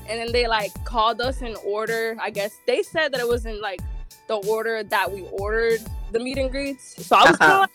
and 0.09 0.19
then 0.21 0.33
they 0.33 0.49
like 0.49 0.73
called 0.85 1.21
us 1.21 1.43
in 1.43 1.55
order. 1.65 2.17
I 2.21 2.31
guess 2.31 2.57
they 2.67 2.83
said 2.83 3.13
that 3.13 3.21
it 3.21 3.29
was 3.29 3.47
in 3.47 3.61
like 3.61 3.81
the 4.27 4.35
order 4.35 4.83
that 4.83 5.13
we 5.13 5.23
ordered 5.31 5.81
the 6.11 6.19
meet 6.19 6.39
and 6.39 6.51
greets. 6.51 7.07
So 7.07 7.15
I 7.15 7.31
was 7.31 7.41
Uh-huh. 7.41 7.63
of 7.63 7.71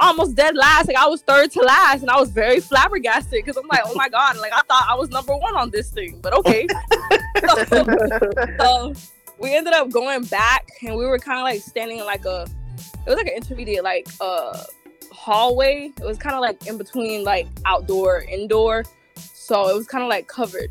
almost 0.00 0.34
dead 0.34 0.56
last. 0.56 0.88
Like 0.88 0.96
I 0.96 1.06
was 1.06 1.22
third 1.22 1.52
to 1.52 1.60
last, 1.60 2.00
and 2.02 2.10
I 2.10 2.18
was 2.18 2.30
very 2.30 2.58
flabbergasted 2.58 3.30
because 3.30 3.56
I'm 3.56 3.68
like, 3.68 3.82
oh 3.84 3.94
my 3.94 4.08
god, 4.08 4.38
like 4.38 4.52
I 4.52 4.62
thought 4.62 4.86
I 4.88 4.96
was 4.96 5.08
number 5.10 5.36
one 5.36 5.54
on 5.56 5.70
this 5.70 5.90
thing, 5.90 6.18
but 6.20 6.32
okay. 6.34 6.66
so, 7.68 7.84
so 8.58 8.92
we 9.38 9.54
ended 9.54 9.72
up 9.72 9.88
going 9.90 10.24
back, 10.24 10.66
and 10.84 10.96
we 10.96 11.06
were 11.06 11.18
kind 11.20 11.38
of 11.38 11.44
like 11.44 11.60
standing 11.60 11.98
in 11.98 12.06
like 12.06 12.24
a, 12.24 12.44
it 13.06 13.08
was 13.08 13.16
like 13.16 13.28
an 13.28 13.34
intermediate 13.36 13.84
like 13.84 14.08
uh 14.20 14.64
hallway. 15.12 15.92
It 16.00 16.04
was 16.04 16.18
kind 16.18 16.34
of 16.34 16.40
like 16.40 16.66
in 16.66 16.76
between 16.76 17.22
like 17.22 17.46
outdoor 17.66 18.22
indoor, 18.22 18.84
so 19.48 19.68
it 19.70 19.74
was 19.74 19.86
kind 19.86 20.04
of 20.04 20.10
like 20.10 20.26
covered. 20.28 20.70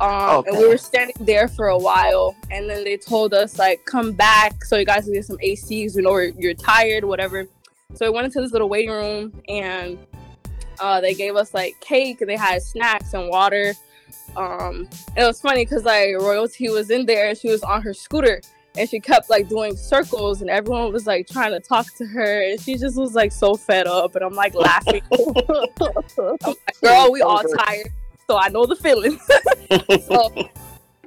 Um, 0.00 0.44
and 0.46 0.56
we 0.58 0.68
were 0.68 0.76
standing 0.78 1.16
there 1.20 1.48
for 1.48 1.68
a 1.68 1.78
while, 1.78 2.36
and 2.50 2.68
then 2.70 2.84
they 2.84 2.96
told 2.96 3.32
us 3.34 3.58
like, 3.58 3.84
"Come 3.86 4.12
back, 4.12 4.64
so 4.64 4.76
you 4.76 4.84
guys 4.84 5.04
can 5.04 5.14
get 5.14 5.24
some 5.24 5.38
ACs. 5.38 5.96
You 5.96 6.02
know, 6.02 6.16
you're- 6.18 6.34
you're 6.38 6.54
tired, 6.54 7.04
whatever." 7.04 7.48
So 7.94 8.04
we 8.06 8.10
went 8.10 8.26
into 8.26 8.40
this 8.40 8.52
little 8.52 8.68
waiting 8.68 8.90
room, 8.90 9.32
and 9.48 9.98
uh, 10.78 11.00
they 11.00 11.14
gave 11.14 11.34
us 11.36 11.52
like 11.54 11.74
cake, 11.80 12.20
and 12.20 12.28
they 12.30 12.36
had 12.36 12.62
snacks 12.62 13.12
and 13.14 13.28
water. 13.28 13.74
Um, 14.36 14.86
and 15.16 15.18
it 15.18 15.24
was 15.26 15.40
funny 15.40 15.64
because 15.64 15.84
like 15.84 16.14
royalty 16.20 16.68
was 16.68 16.90
in 16.90 17.06
there, 17.06 17.30
and 17.30 17.36
she 17.38 17.48
was 17.50 17.62
on 17.64 17.82
her 17.82 17.92
scooter, 17.94 18.40
and 18.76 18.88
she 18.88 19.00
kept 19.00 19.28
like 19.30 19.48
doing 19.48 19.74
circles, 19.76 20.42
and 20.42 20.48
everyone 20.50 20.92
was 20.92 21.06
like 21.08 21.26
trying 21.26 21.50
to 21.50 21.60
talk 21.60 21.86
to 21.96 22.06
her, 22.06 22.42
and 22.42 22.60
she 22.60 22.76
just 22.76 22.96
was 22.96 23.14
like 23.16 23.32
so 23.32 23.56
fed 23.56 23.88
up, 23.88 24.14
and 24.14 24.22
I'm 24.24 24.34
like 24.34 24.54
laughing. 24.54 25.02
I'm 25.12 26.38
like, 26.46 26.80
Girl, 26.82 27.10
we 27.10 27.20
all 27.22 27.42
tired, 27.66 27.88
so 28.28 28.38
I 28.38 28.48
know 28.48 28.66
the 28.66 28.76
feeling. 28.76 29.18
so 30.06 30.50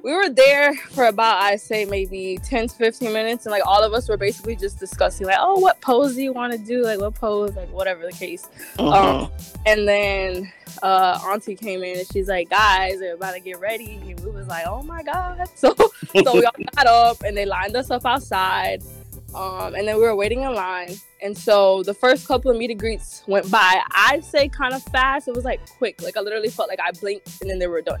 we 0.02 0.12
were 0.12 0.28
there 0.28 0.74
for 0.90 1.04
about 1.06 1.40
I 1.40 1.56
say 1.56 1.84
maybe 1.84 2.38
10 2.44 2.68
to 2.68 2.74
15 2.74 3.12
minutes 3.12 3.46
and 3.46 3.52
like 3.52 3.64
all 3.64 3.84
of 3.84 3.92
us 3.92 4.08
were 4.08 4.16
basically 4.16 4.56
just 4.56 4.80
discussing 4.80 5.28
like 5.28 5.38
oh 5.38 5.60
what 5.60 5.80
pose 5.80 6.16
do 6.16 6.22
you 6.22 6.32
want 6.32 6.52
to 6.52 6.58
do? 6.58 6.82
Like 6.82 7.00
what 7.00 7.14
pose? 7.14 7.54
Like 7.54 7.72
whatever 7.72 8.04
the 8.04 8.12
case. 8.12 8.48
Mhm. 8.76 8.92
um, 8.92 9.30
and 9.66 9.86
then 9.86 10.52
uh 10.82 11.20
auntie 11.26 11.54
came 11.54 11.82
in 11.84 11.98
and 11.98 12.06
she's 12.12 12.28
like 12.28 12.50
guys 12.50 12.98
they're 12.98 13.14
about 13.14 13.34
to 13.34 13.40
get 13.40 13.60
ready. 13.60 14.00
And 14.04 14.18
we 14.20 14.30
was 14.32 14.48
like 14.48 14.66
oh 14.66 14.82
my 14.82 15.02
god. 15.02 15.48
So 15.54 15.74
so 15.76 16.34
we 16.34 16.44
all 16.44 16.52
got 16.74 16.86
up 16.86 17.22
and 17.22 17.36
they 17.36 17.46
lined 17.46 17.76
us 17.76 17.90
up 17.90 18.04
outside 18.04 18.82
um, 19.34 19.74
and 19.74 19.88
then 19.88 19.96
we 19.96 20.02
were 20.02 20.14
waiting 20.14 20.42
in 20.42 20.54
line. 20.54 20.94
And 21.22 21.36
so 21.36 21.82
the 21.82 21.94
first 21.94 22.28
couple 22.28 22.50
of 22.50 22.56
meet 22.56 22.70
and 22.70 22.78
greets 22.78 23.22
went 23.26 23.50
by. 23.50 23.82
I'd 23.92 24.24
say 24.24 24.48
kind 24.48 24.74
of 24.74 24.82
fast. 24.84 25.28
It 25.28 25.34
was 25.34 25.44
like 25.44 25.60
quick. 25.78 26.02
Like 26.02 26.16
i 26.16 26.20
literally 26.20 26.50
felt 26.50 26.68
like 26.68 26.80
i 26.80 26.90
blinked 26.92 27.40
and 27.40 27.50
then 27.50 27.58
they 27.58 27.66
were 27.66 27.80
done. 27.80 28.00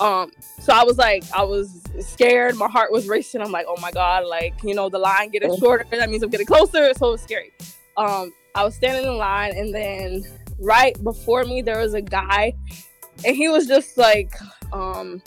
Um 0.00 0.30
so 0.60 0.72
i 0.72 0.82
was 0.84 0.96
like 0.96 1.24
i 1.34 1.42
was 1.42 1.82
scared. 2.00 2.56
My 2.56 2.68
heart 2.68 2.90
was 2.90 3.08
racing. 3.08 3.42
I'm 3.42 3.52
like 3.52 3.66
oh 3.68 3.76
my 3.80 3.90
god 3.90 4.26
like 4.26 4.54
you 4.62 4.74
know 4.74 4.88
the 4.88 4.98
line 4.98 5.30
getting 5.30 5.54
shorter. 5.58 5.84
That 5.90 6.08
means 6.08 6.22
i'm 6.22 6.30
getting 6.30 6.46
closer. 6.46 6.92
So 6.94 7.08
it 7.08 7.12
was 7.12 7.20
scary. 7.20 7.52
Um 7.96 8.32
i 8.54 8.64
was 8.64 8.74
standing 8.74 9.04
in 9.04 9.18
line 9.18 9.52
and 9.56 9.74
then 9.74 10.24
right 10.58 11.02
before 11.02 11.44
me 11.44 11.62
there 11.62 11.78
was 11.78 11.94
a 11.94 12.02
guy 12.02 12.54
and 13.24 13.34
he 13.34 13.48
was 13.48 13.66
just 13.66 13.98
like 13.98 14.32
um 14.72 15.20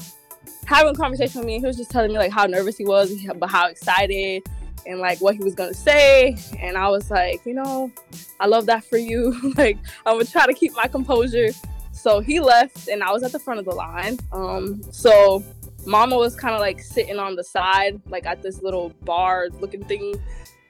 having 0.65 0.95
a 0.95 0.97
conversation 0.97 1.41
with 1.41 1.47
me. 1.47 1.59
He 1.59 1.65
was 1.65 1.77
just 1.77 1.91
telling 1.91 2.11
me 2.11 2.17
like 2.17 2.31
how 2.31 2.45
nervous 2.45 2.77
he 2.77 2.85
was 2.85 3.13
but 3.37 3.49
how 3.49 3.67
excited 3.67 4.43
and 4.85 4.99
like 4.99 5.19
what 5.21 5.35
he 5.35 5.43
was 5.43 5.55
gonna 5.55 5.73
say. 5.73 6.37
And 6.59 6.77
i 6.77 6.87
was 6.89 7.09
like 7.09 7.45
you 7.45 7.53
know 7.53 7.91
i 8.39 8.47
love 8.47 8.65
that 8.67 8.83
for 8.83 8.97
you. 8.97 9.35
Like 9.57 9.77
i 10.05 10.13
would 10.13 10.29
try 10.29 10.45
to 10.45 10.53
keep 10.53 10.73
my 10.75 10.87
composure. 10.87 11.49
So 11.91 12.19
he 12.19 12.39
left 12.39 12.87
and 12.87 13.03
i 13.03 13.11
was 13.11 13.23
at 13.23 13.31
the 13.31 13.39
front 13.39 13.59
of 13.59 13.65
the 13.65 13.75
line. 13.75 14.19
Um 14.31 14.81
so 14.91 15.43
mama 15.85 16.17
was 16.17 16.35
kind 16.35 16.55
of 16.55 16.61
like 16.61 16.79
sitting 16.81 17.19
on 17.19 17.35
the 17.35 17.43
side 17.43 18.01
like 18.07 18.25
at 18.25 18.41
this 18.41 18.61
little 18.61 18.89
bar 19.03 19.47
looking 19.59 19.83
thing. 19.85 20.15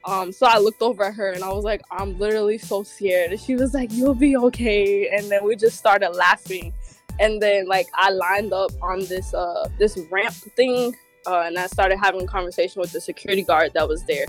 Um 0.06 0.32
so 0.32 0.46
i 0.46 0.58
looked 0.58 0.82
over 0.82 1.04
at 1.06 1.16
her 1.16 1.32
and 1.32 1.44
i 1.44 1.50
was 1.50 1.64
like 1.64 1.82
i'm 1.92 2.18
literally 2.20 2.58
so 2.58 2.84
scared. 2.84 3.32
And 3.32 3.40
she 3.40 3.56
was 3.56 3.74
like 3.74 3.92
you'll 3.92 4.16
be 4.16 4.38
okay. 4.38 5.10
And 5.10 5.30
then 5.32 5.44
we 5.44 5.56
just 5.56 5.78
started 5.78 6.12
laughing. 6.12 6.74
And 7.20 7.42
then 7.42 7.68
like 7.68 7.88
i 7.96 8.10
lined 8.10 8.54
up 8.54 8.72
on 8.82 9.00
this 9.00 9.34
uh 9.34 9.68
this 9.80 9.98
ramp 10.12 10.34
thing 10.34 10.96
uh, 11.28 11.44
and 11.46 11.58
i 11.58 11.68
started 11.68 11.98
having 11.98 12.22
a 12.22 12.28
conversation 12.28 12.82
with 12.82 12.92
the 12.92 13.02
security 13.02 13.44
guard 13.44 13.72
that 13.74 13.88
was 13.88 14.04
there. 14.04 14.26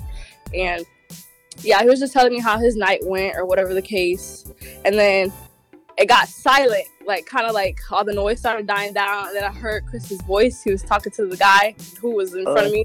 And 0.54 0.84
yeah 1.62 1.82
he 1.82 1.88
was 1.88 2.00
just 2.00 2.12
telling 2.12 2.32
me 2.32 2.40
how 2.40 2.58
his 2.58 2.76
night 2.76 3.00
went 3.04 3.36
or 3.36 3.46
whatever 3.46 3.74
the 3.74 3.82
case. 3.82 4.44
And 4.84 4.94
then 4.94 5.32
it 5.98 6.08
got 6.08 6.28
silent 6.28 6.86
like 7.06 7.24
kind 7.26 7.46
of 7.46 7.54
like 7.54 7.78
all 7.90 8.04
the 8.04 8.12
noise 8.12 8.38
started 8.38 8.66
dying 8.66 8.92
down. 8.92 9.28
And 9.28 9.36
then 9.36 9.44
i 9.44 9.52
heard 9.52 9.86
chris's 9.86 10.20
voice. 10.22 10.62
He 10.62 10.70
was 10.70 10.82
talking 10.82 11.12
to 11.12 11.26
the 11.26 11.36
guy 11.36 11.74
who 12.00 12.10
was 12.10 12.34
in 12.34 12.44
front 12.44 12.66
of 12.66 12.72
me. 12.72 12.84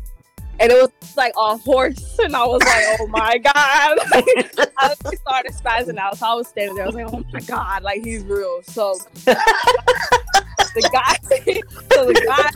And 0.59 0.71
it 0.71 0.75
was 0.75 1.17
like 1.17 1.33
a 1.37 1.57
horse. 1.57 2.17
And 2.23 2.35
i 2.35 2.45
was 2.45 2.61
like 2.63 2.99
oh 2.99 3.07
my 3.07 3.37
god. 3.43 3.53
I 4.77 4.93
started 5.15 5.53
spazzing 5.53 5.97
out. 5.97 6.17
So 6.17 6.27
i 6.27 6.33
was 6.33 6.47
standing 6.47 6.75
there. 6.75 6.85
I 6.85 6.87
was 6.87 6.95
like 6.95 7.07
oh 7.11 7.23
my 7.33 7.39
god. 7.41 7.83
Like 7.83 8.03
he's 8.03 8.23
real. 8.23 8.61
So 8.63 8.95
the 9.25 10.89
guy 10.91 11.15
so 11.93 12.05
the 12.05 12.13
guy 12.25 12.49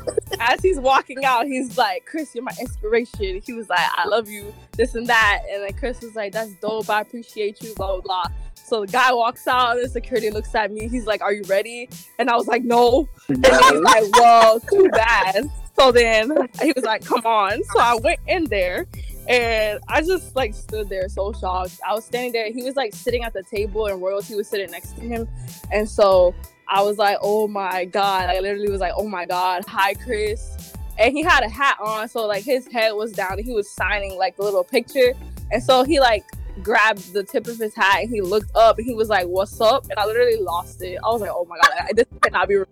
as 0.47 0.61
he's 0.61 0.79
walking 0.79 1.23
out 1.25 1.45
he's 1.45 1.77
like 1.77 2.05
chris 2.05 2.33
you're 2.35 2.43
my 2.43 2.53
inspiration. 2.59 3.41
He 3.45 3.53
was 3.53 3.69
like 3.69 3.79
i 3.97 4.07
love 4.07 4.29
you 4.29 4.53
this 4.77 4.95
and 4.95 5.07
that. 5.07 5.43
And 5.51 5.63
then 5.63 5.73
chris 5.73 6.01
was 6.01 6.15
like 6.15 6.31
that's 6.33 6.53
dope 6.55 6.89
i 6.89 7.01
appreciate 7.01 7.61
you 7.61 7.73
blah 7.75 7.93
blah 7.93 8.01
blah. 8.01 8.25
So 8.55 8.81
the 8.81 8.91
guy 8.91 9.13
walks 9.13 9.47
out 9.47 9.77
and 9.77 9.85
the 9.85 9.89
security 9.89 10.31
looks 10.31 10.55
at 10.55 10.71
me. 10.71 10.87
He's 10.87 11.05
like 11.05 11.21
are 11.21 11.33
you 11.33 11.43
ready? 11.43 11.89
And 12.19 12.29
i 12.29 12.35
was 12.35 12.47
like 12.47 12.63
no. 12.63 13.07
And 13.29 13.45
he's 13.45 13.81
like 13.81 14.11
well 14.13 14.59
too 14.59 14.89
bad. 14.89 15.49
So 15.77 15.91
then 15.91 16.31
he 16.61 16.71
was 16.73 16.83
like 16.83 17.03
come 17.03 17.25
on. 17.25 17.63
So 17.63 17.79
i 17.79 17.95
went 17.95 18.19
in 18.27 18.45
there 18.45 18.87
and 19.27 19.79
I 19.87 20.01
just 20.01 20.35
like 20.35 20.53
stood 20.53 20.89
there 20.89 21.09
so 21.09 21.33
shocked. 21.33 21.79
I 21.87 21.93
was 21.93 22.05
standing 22.05 22.31
there. 22.31 22.51
He 22.51 22.63
was 22.63 22.75
like 22.75 22.93
sitting 22.93 23.23
at 23.23 23.33
the 23.33 23.43
table, 23.43 23.87
and 23.87 24.01
royalty 24.01 24.35
was 24.35 24.47
sitting 24.47 24.69
next 24.71 24.95
to 24.95 25.01
him. 25.01 25.27
And 25.71 25.89
so 25.89 26.35
I 26.67 26.81
was 26.81 26.97
like, 26.97 27.17
"Oh 27.21 27.47
my 27.47 27.85
god!" 27.85 28.29
I 28.29 28.39
literally 28.39 28.69
was 28.69 28.81
like, 28.81 28.93
"Oh 28.95 29.07
my 29.07 29.25
god!" 29.25 29.63
Hi, 29.67 29.93
Chris. 29.93 30.73
And 30.97 31.11
he 31.15 31.23
had 31.23 31.43
a 31.43 31.49
hat 31.49 31.77
on, 31.83 32.07
so 32.07 32.25
like 32.25 32.43
his 32.43 32.67
head 32.67 32.91
was 32.91 33.11
down, 33.11 33.33
and 33.33 33.45
he 33.45 33.53
was 33.53 33.69
signing 33.69 34.17
like 34.17 34.35
the 34.37 34.43
little 34.43 34.63
picture. 34.63 35.13
And 35.51 35.61
so 35.61 35.83
he 35.83 35.99
like 35.99 36.23
grabbed 36.63 37.13
the 37.13 37.23
tip 37.23 37.47
of 37.47 37.57
his 37.57 37.75
hat, 37.75 38.01
and 38.01 38.09
he 38.09 38.21
looked 38.21 38.55
up, 38.55 38.77
and 38.77 38.87
he 38.87 38.93
was 38.95 39.09
like, 39.09 39.27
"What's 39.27 39.59
up?" 39.61 39.85
And 39.89 39.99
I 39.99 40.05
literally 40.05 40.39
lost 40.39 40.81
it. 40.81 40.97
I 41.03 41.07
was 41.09 41.21
like, 41.21 41.31
"Oh 41.33 41.45
my 41.45 41.57
god, 41.57 41.71
I- 41.89 41.93
this 41.93 42.05
cannot 42.21 42.47
be." 42.47 42.55
real." 42.55 42.67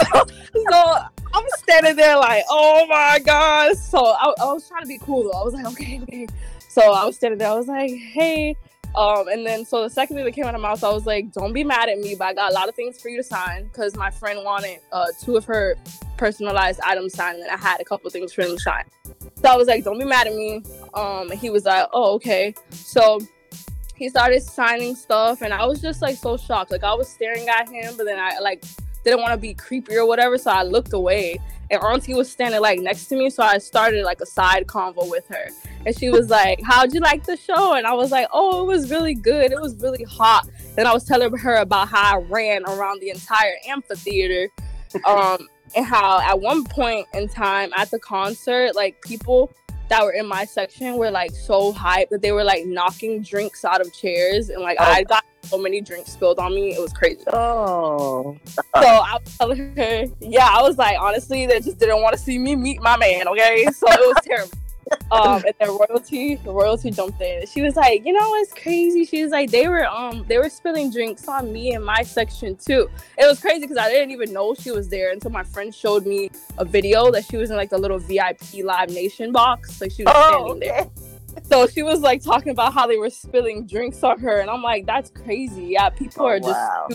so 0.70 0.94
I'm 1.34 1.44
standing 1.58 1.96
there 1.96 2.16
like, 2.16 2.44
oh 2.48 2.86
my 2.88 3.20
god. 3.24 3.76
So 3.76 3.98
I, 3.98 4.32
I 4.40 4.52
was 4.52 4.68
trying 4.68 4.82
to 4.82 4.88
be 4.88 4.98
cool 4.98 5.24
though. 5.24 5.38
I 5.38 5.44
was 5.44 5.54
like, 5.54 5.66
okay, 5.66 6.00
okay. 6.02 6.26
So 6.68 6.92
I 6.92 7.04
was 7.04 7.16
standing 7.16 7.38
there. 7.38 7.48
I 7.48 7.54
was 7.54 7.68
like, 7.68 7.90
hey. 7.90 8.56
Um, 8.98 9.28
and 9.28 9.46
then 9.46 9.64
so 9.64 9.84
the 9.84 9.90
second 9.90 10.16
thing 10.16 10.24
that 10.24 10.32
came 10.32 10.44
out 10.44 10.56
of 10.56 10.60
my 10.60 10.70
mouth, 10.70 10.82
I 10.82 10.90
was 10.90 11.06
like, 11.06 11.32
don't 11.32 11.52
be 11.52 11.62
mad 11.62 11.88
at 11.88 11.98
me, 11.98 12.16
but 12.18 12.24
I 12.24 12.34
got 12.34 12.50
a 12.50 12.54
lot 12.54 12.68
of 12.68 12.74
things 12.74 13.00
for 13.00 13.08
you 13.08 13.16
to 13.18 13.22
sign 13.22 13.68
because 13.68 13.94
my 13.94 14.10
friend 14.10 14.40
wanted 14.44 14.80
uh, 14.90 15.06
two 15.22 15.36
of 15.36 15.44
her 15.44 15.76
personalized 16.16 16.80
items 16.80 17.14
signed, 17.14 17.38
and 17.38 17.48
I 17.48 17.56
had 17.56 17.80
a 17.80 17.84
couple 17.84 18.10
things 18.10 18.32
for 18.32 18.42
him 18.42 18.56
to 18.56 18.58
sign. 18.58 18.82
So 19.36 19.48
I 19.48 19.54
was 19.54 19.68
like, 19.68 19.84
don't 19.84 20.00
be 20.00 20.04
mad 20.04 20.26
at 20.26 20.34
me. 20.34 20.64
Um, 20.94 21.30
he 21.30 21.48
was 21.48 21.64
like, 21.64 21.86
oh, 21.92 22.14
okay. 22.14 22.52
So 22.72 23.20
he 23.94 24.08
started 24.08 24.42
signing 24.42 24.96
stuff, 24.96 25.42
and 25.42 25.54
I 25.54 25.64
was 25.64 25.80
just 25.80 26.02
like 26.02 26.16
so 26.16 26.36
shocked. 26.36 26.72
Like 26.72 26.82
I 26.82 26.94
was 26.94 27.08
staring 27.08 27.48
at 27.48 27.68
him, 27.68 27.96
but 27.96 28.04
then 28.04 28.18
I 28.18 28.40
like 28.40 28.64
didn't 29.04 29.20
want 29.20 29.32
to 29.32 29.38
be 29.38 29.54
creepy 29.54 29.96
or 29.96 30.06
whatever, 30.06 30.36
so 30.38 30.50
I 30.50 30.64
looked 30.64 30.92
away. 30.92 31.38
And 31.70 31.82
Auntie 31.82 32.14
was 32.14 32.30
standing 32.30 32.60
like 32.60 32.80
next 32.80 33.06
to 33.06 33.16
me, 33.16 33.30
so 33.30 33.42
I 33.42 33.58
started 33.58 34.04
like 34.04 34.20
a 34.20 34.26
side 34.26 34.66
convo 34.66 35.10
with 35.10 35.26
her. 35.28 35.48
And 35.84 35.96
she 35.98 36.08
was 36.08 36.30
like, 36.30 36.60
How'd 36.62 36.94
you 36.94 37.00
like 37.00 37.24
the 37.24 37.36
show? 37.36 37.74
And 37.74 37.86
I 37.86 37.92
was 37.92 38.10
like, 38.10 38.28
Oh, 38.32 38.62
it 38.62 38.66
was 38.66 38.90
really 38.90 39.14
good. 39.14 39.52
It 39.52 39.60
was 39.60 39.76
really 39.76 40.04
hot. 40.04 40.48
Then 40.76 40.86
I 40.86 40.92
was 40.92 41.04
telling 41.04 41.36
her 41.36 41.56
about 41.56 41.88
how 41.88 42.16
I 42.16 42.20
ran 42.22 42.64
around 42.66 43.00
the 43.00 43.10
entire 43.10 43.56
amphitheater. 43.66 44.48
Um, 45.04 45.48
and 45.76 45.84
how 45.84 46.20
at 46.20 46.40
one 46.40 46.64
point 46.64 47.06
in 47.12 47.28
time 47.28 47.70
at 47.76 47.90
the 47.90 47.98
concert, 47.98 48.74
like 48.74 49.00
people 49.02 49.52
that 49.88 50.02
were 50.02 50.12
in 50.12 50.26
my 50.26 50.44
section 50.44 50.96
were 50.96 51.10
like 51.10 51.30
so 51.30 51.72
hyped 51.72 52.10
that 52.10 52.22
they 52.22 52.32
were 52.32 52.44
like 52.44 52.66
knocking 52.66 53.22
drinks 53.22 53.64
out 53.64 53.80
of 53.80 53.92
chairs 53.92 54.50
and 54.50 54.62
like 54.62 54.76
Oh. 54.80 54.84
I 54.84 55.02
got 55.04 55.24
so 55.48 55.58
many 55.58 55.80
drinks 55.80 56.12
spilled 56.12 56.38
on 56.38 56.54
me. 56.54 56.74
It 56.74 56.80
was 56.80 56.92
crazy. 56.92 57.24
Oh. 57.32 58.36
So 58.46 58.60
I 58.74 59.18
was 59.22 59.36
telling 59.38 59.74
her, 59.76 60.04
yeah, 60.20 60.48
I 60.50 60.62
was 60.62 60.78
like, 60.78 60.98
honestly, 61.00 61.46
they 61.46 61.60
just 61.60 61.78
didn't 61.78 62.02
want 62.02 62.14
to 62.16 62.18
see 62.20 62.38
me 62.38 62.54
meet 62.56 62.80
my 62.80 62.96
man, 62.96 63.26
okay? 63.28 63.66
So 63.72 63.86
it 63.90 64.00
was 64.00 64.16
terrible. 64.24 64.52
Um, 65.10 65.44
and 65.44 65.52
then 65.60 65.68
royalty, 65.68 66.36
royalty 66.46 66.90
jumped 66.90 67.20
in. 67.20 67.46
She 67.46 67.60
was 67.60 67.76
like, 67.76 68.06
you 68.06 68.12
know, 68.14 68.34
it's 68.36 68.54
crazy. 68.54 69.04
She 69.04 69.22
was 69.22 69.30
like, 69.32 69.50
they 69.50 69.68
were 69.68 69.86
um, 69.86 70.24
they 70.28 70.38
were 70.38 70.48
spilling 70.48 70.90
drinks 70.90 71.28
on 71.28 71.52
me 71.52 71.74
in 71.74 71.84
my 71.84 72.02
section 72.02 72.56
too. 72.56 72.88
It 73.18 73.26
was 73.26 73.38
crazy 73.38 73.60
because 73.60 73.76
I 73.76 73.90
didn't 73.90 74.12
even 74.12 74.32
know 74.32 74.54
she 74.54 74.70
was 74.70 74.88
there 74.88 75.12
until 75.12 75.30
my 75.30 75.42
friend 75.42 75.74
showed 75.74 76.06
me 76.06 76.30
a 76.56 76.64
video 76.64 77.10
that 77.10 77.26
she 77.26 77.36
was 77.36 77.50
in 77.50 77.56
like 77.56 77.68
the 77.68 77.76
little 77.76 77.98
VIP 77.98 78.40
Live 78.64 78.88
Nation 78.88 79.30
box. 79.30 79.78
Like 79.82 79.92
she 79.92 80.04
was 80.04 80.12
Oh, 80.16 80.56
standing 80.56 80.60
there. 80.60 80.86
So 81.48 81.66
she 81.66 81.82
was 81.82 82.00
like 82.00 82.22
talking 82.22 82.50
about 82.50 82.74
how 82.74 82.86
they 82.86 82.98
were 82.98 83.10
spilling 83.10 83.66
drinks 83.66 84.02
on 84.02 84.18
her, 84.20 84.40
and 84.40 84.50
I'm 84.50 84.62
like, 84.62 84.84
that's 84.86 85.10
crazy. 85.10 85.64
Yeah, 85.70 85.88
people 85.88 86.24
Oh, 86.24 86.28
are 86.28 86.38
just 86.38 86.50
wow. 86.50 86.88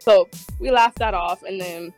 so 0.00 0.28
we 0.58 0.70
laughed 0.70 0.98
that 0.98 1.14
off, 1.14 1.42
and 1.44 1.60
then 1.60 1.92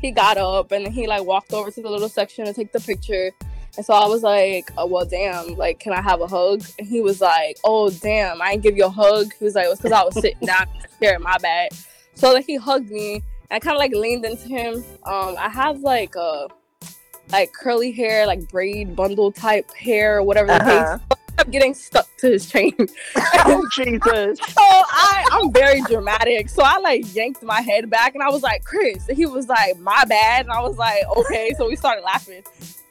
he 0.00 0.10
got 0.10 0.36
up 0.36 0.70
and 0.72 0.84
then 0.84 0.92
he 0.92 1.06
like 1.06 1.24
walked 1.24 1.52
over 1.54 1.70
to 1.70 1.80
the 1.82 1.88
little 1.90 2.08
section 2.08 2.44
to 2.46 2.52
take 2.52 2.72
the 2.72 2.80
picture. 2.80 3.30
And 3.76 3.84
so 3.84 3.92
I 3.94 4.06
was 4.06 4.22
like, 4.22 4.70
oh, 4.78 4.86
well, 4.86 5.04
damn, 5.04 5.54
like, 5.56 5.80
can 5.80 5.92
I 5.92 6.00
have 6.00 6.20
a 6.20 6.26
hug? 6.28 6.62
And 6.78 6.86
he 6.86 7.00
was 7.00 7.20
like, 7.20 7.56
oh, 7.64 7.90
damn, 7.90 8.40
I 8.40 8.52
didn't 8.52 8.62
give 8.62 8.76
you 8.76 8.84
a 8.86 8.90
hug. 8.90 9.32
He 9.38 9.44
was 9.44 9.54
like, 9.54 9.64
it 9.64 9.68
was 9.68 9.78
because 9.80 9.92
I 9.92 10.04
was 10.04 10.14
sitting 10.14 10.46
down 10.46 10.62
in 10.74 10.82
the 10.82 11.06
chair, 11.06 11.18
my 11.18 11.36
bad. 11.38 11.70
So 12.14 12.32
like 12.32 12.44
he 12.46 12.56
hugged 12.56 12.90
me. 12.90 13.14
And 13.14 13.22
I 13.56 13.58
kind 13.60 13.74
of 13.74 13.78
like 13.80 13.92
leaned 13.92 14.24
into 14.24 14.46
him. 14.46 14.76
Um, 15.04 15.36
I 15.38 15.48
have 15.52 15.80
like 15.80 16.14
uh 16.16 16.48
like 17.32 17.52
curly 17.52 17.90
hair, 17.90 18.26
like 18.26 18.48
braid 18.50 18.94
bundle 18.94 19.32
type 19.32 19.72
hair, 19.74 20.22
whatever 20.22 20.48
the 20.48 20.54
Uh-huh. 20.54 20.98
case. 20.98 21.13
I'm 21.38 21.50
getting 21.50 21.74
stuck 21.74 22.08
to 22.18 22.30
his 22.30 22.46
chain. 22.50 22.74
Oh 23.46 23.66
Jesus! 23.72 24.38
So 24.48 24.60
I, 24.60 25.28
I'm 25.32 25.52
very 25.52 25.80
dramatic. 25.82 26.48
So 26.48 26.62
I 26.64 26.78
like 26.78 27.14
yanked 27.14 27.42
my 27.42 27.60
head 27.60 27.90
back 27.90 28.14
and 28.14 28.22
I 28.22 28.30
was 28.30 28.42
like, 28.42 28.64
Chris. 28.64 29.08
And 29.08 29.16
he 29.16 29.26
was 29.26 29.48
like, 29.48 29.78
my 29.78 30.04
bad. 30.06 30.46
And 30.46 30.52
I 30.52 30.60
was 30.62 30.78
like, 30.78 31.04
okay. 31.16 31.52
So 31.58 31.68
we 31.68 31.76
started 31.76 32.02
laughing. 32.02 32.42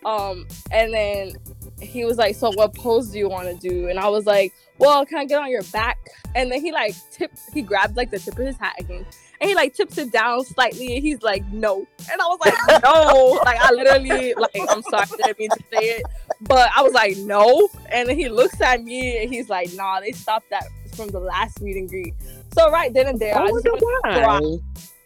Um, 0.05 0.47
and 0.71 0.93
then 0.93 1.33
he 1.81 2.05
was 2.05 2.17
like, 2.17 2.35
so 2.35 2.51
what 2.51 2.75
pose 2.75 3.09
do 3.09 3.17
you 3.17 3.29
want 3.29 3.47
to 3.47 3.67
do? 3.67 3.87
And 3.87 3.99
I 3.99 4.09
was 4.09 4.25
like, 4.25 4.53
well, 4.77 5.05
can 5.05 5.17
I 5.17 5.25
get 5.25 5.41
on 5.41 5.49
your 5.49 5.63
back? 5.63 5.97
And 6.35 6.51
then 6.51 6.61
he 6.61 6.71
like 6.71 6.95
tipped, 7.11 7.39
he 7.53 7.61
grabbed 7.61 7.95
like 7.97 8.11
the 8.11 8.19
tip 8.19 8.37
of 8.37 8.45
his 8.45 8.57
hat 8.57 8.75
again. 8.79 9.05
And 9.43 9.49
he 9.49 9.55
like 9.55 9.75
tips 9.75 9.97
it 9.97 10.13
down 10.13 10.45
slightly 10.45 10.95
and 10.95 11.03
he's 11.03 11.21
like, 11.21 11.45
no. 11.51 11.85
And 12.09 12.21
I 12.21 12.25
was 12.27 12.39
like, 12.45 12.81
no. 12.83 13.41
like 13.43 13.59
I 13.59 13.73
literally, 13.73 14.33
like, 14.35 14.55
I'm 14.69 14.81
sorry, 14.83 15.03
I 15.03 15.17
didn't 15.17 15.37
mean 15.37 15.49
to 15.49 15.59
say 15.69 15.85
it. 15.97 16.05
But 16.39 16.69
I 16.73 16.81
was 16.81 16.93
like, 16.93 17.17
no. 17.17 17.67
And 17.91 18.07
then 18.07 18.17
he 18.17 18.29
looks 18.29 18.61
at 18.61 18.81
me 18.81 19.21
and 19.21 19.29
he's 19.29 19.49
like, 19.49 19.73
nah, 19.73 19.99
they 19.99 20.13
stopped 20.13 20.49
that 20.51 20.63
from 20.95 21.09
the 21.09 21.19
last 21.19 21.59
meet 21.59 21.75
and 21.75 21.89
greet. 21.89 22.13
So 22.57 22.71
right 22.71 22.93
then 22.93 23.07
and 23.07 23.19
there, 23.19 23.37
I, 23.37 23.43
I 23.43 23.47
just 23.49 23.65
wanted 23.65 23.79
to 23.81 23.99
cry. 24.01 24.39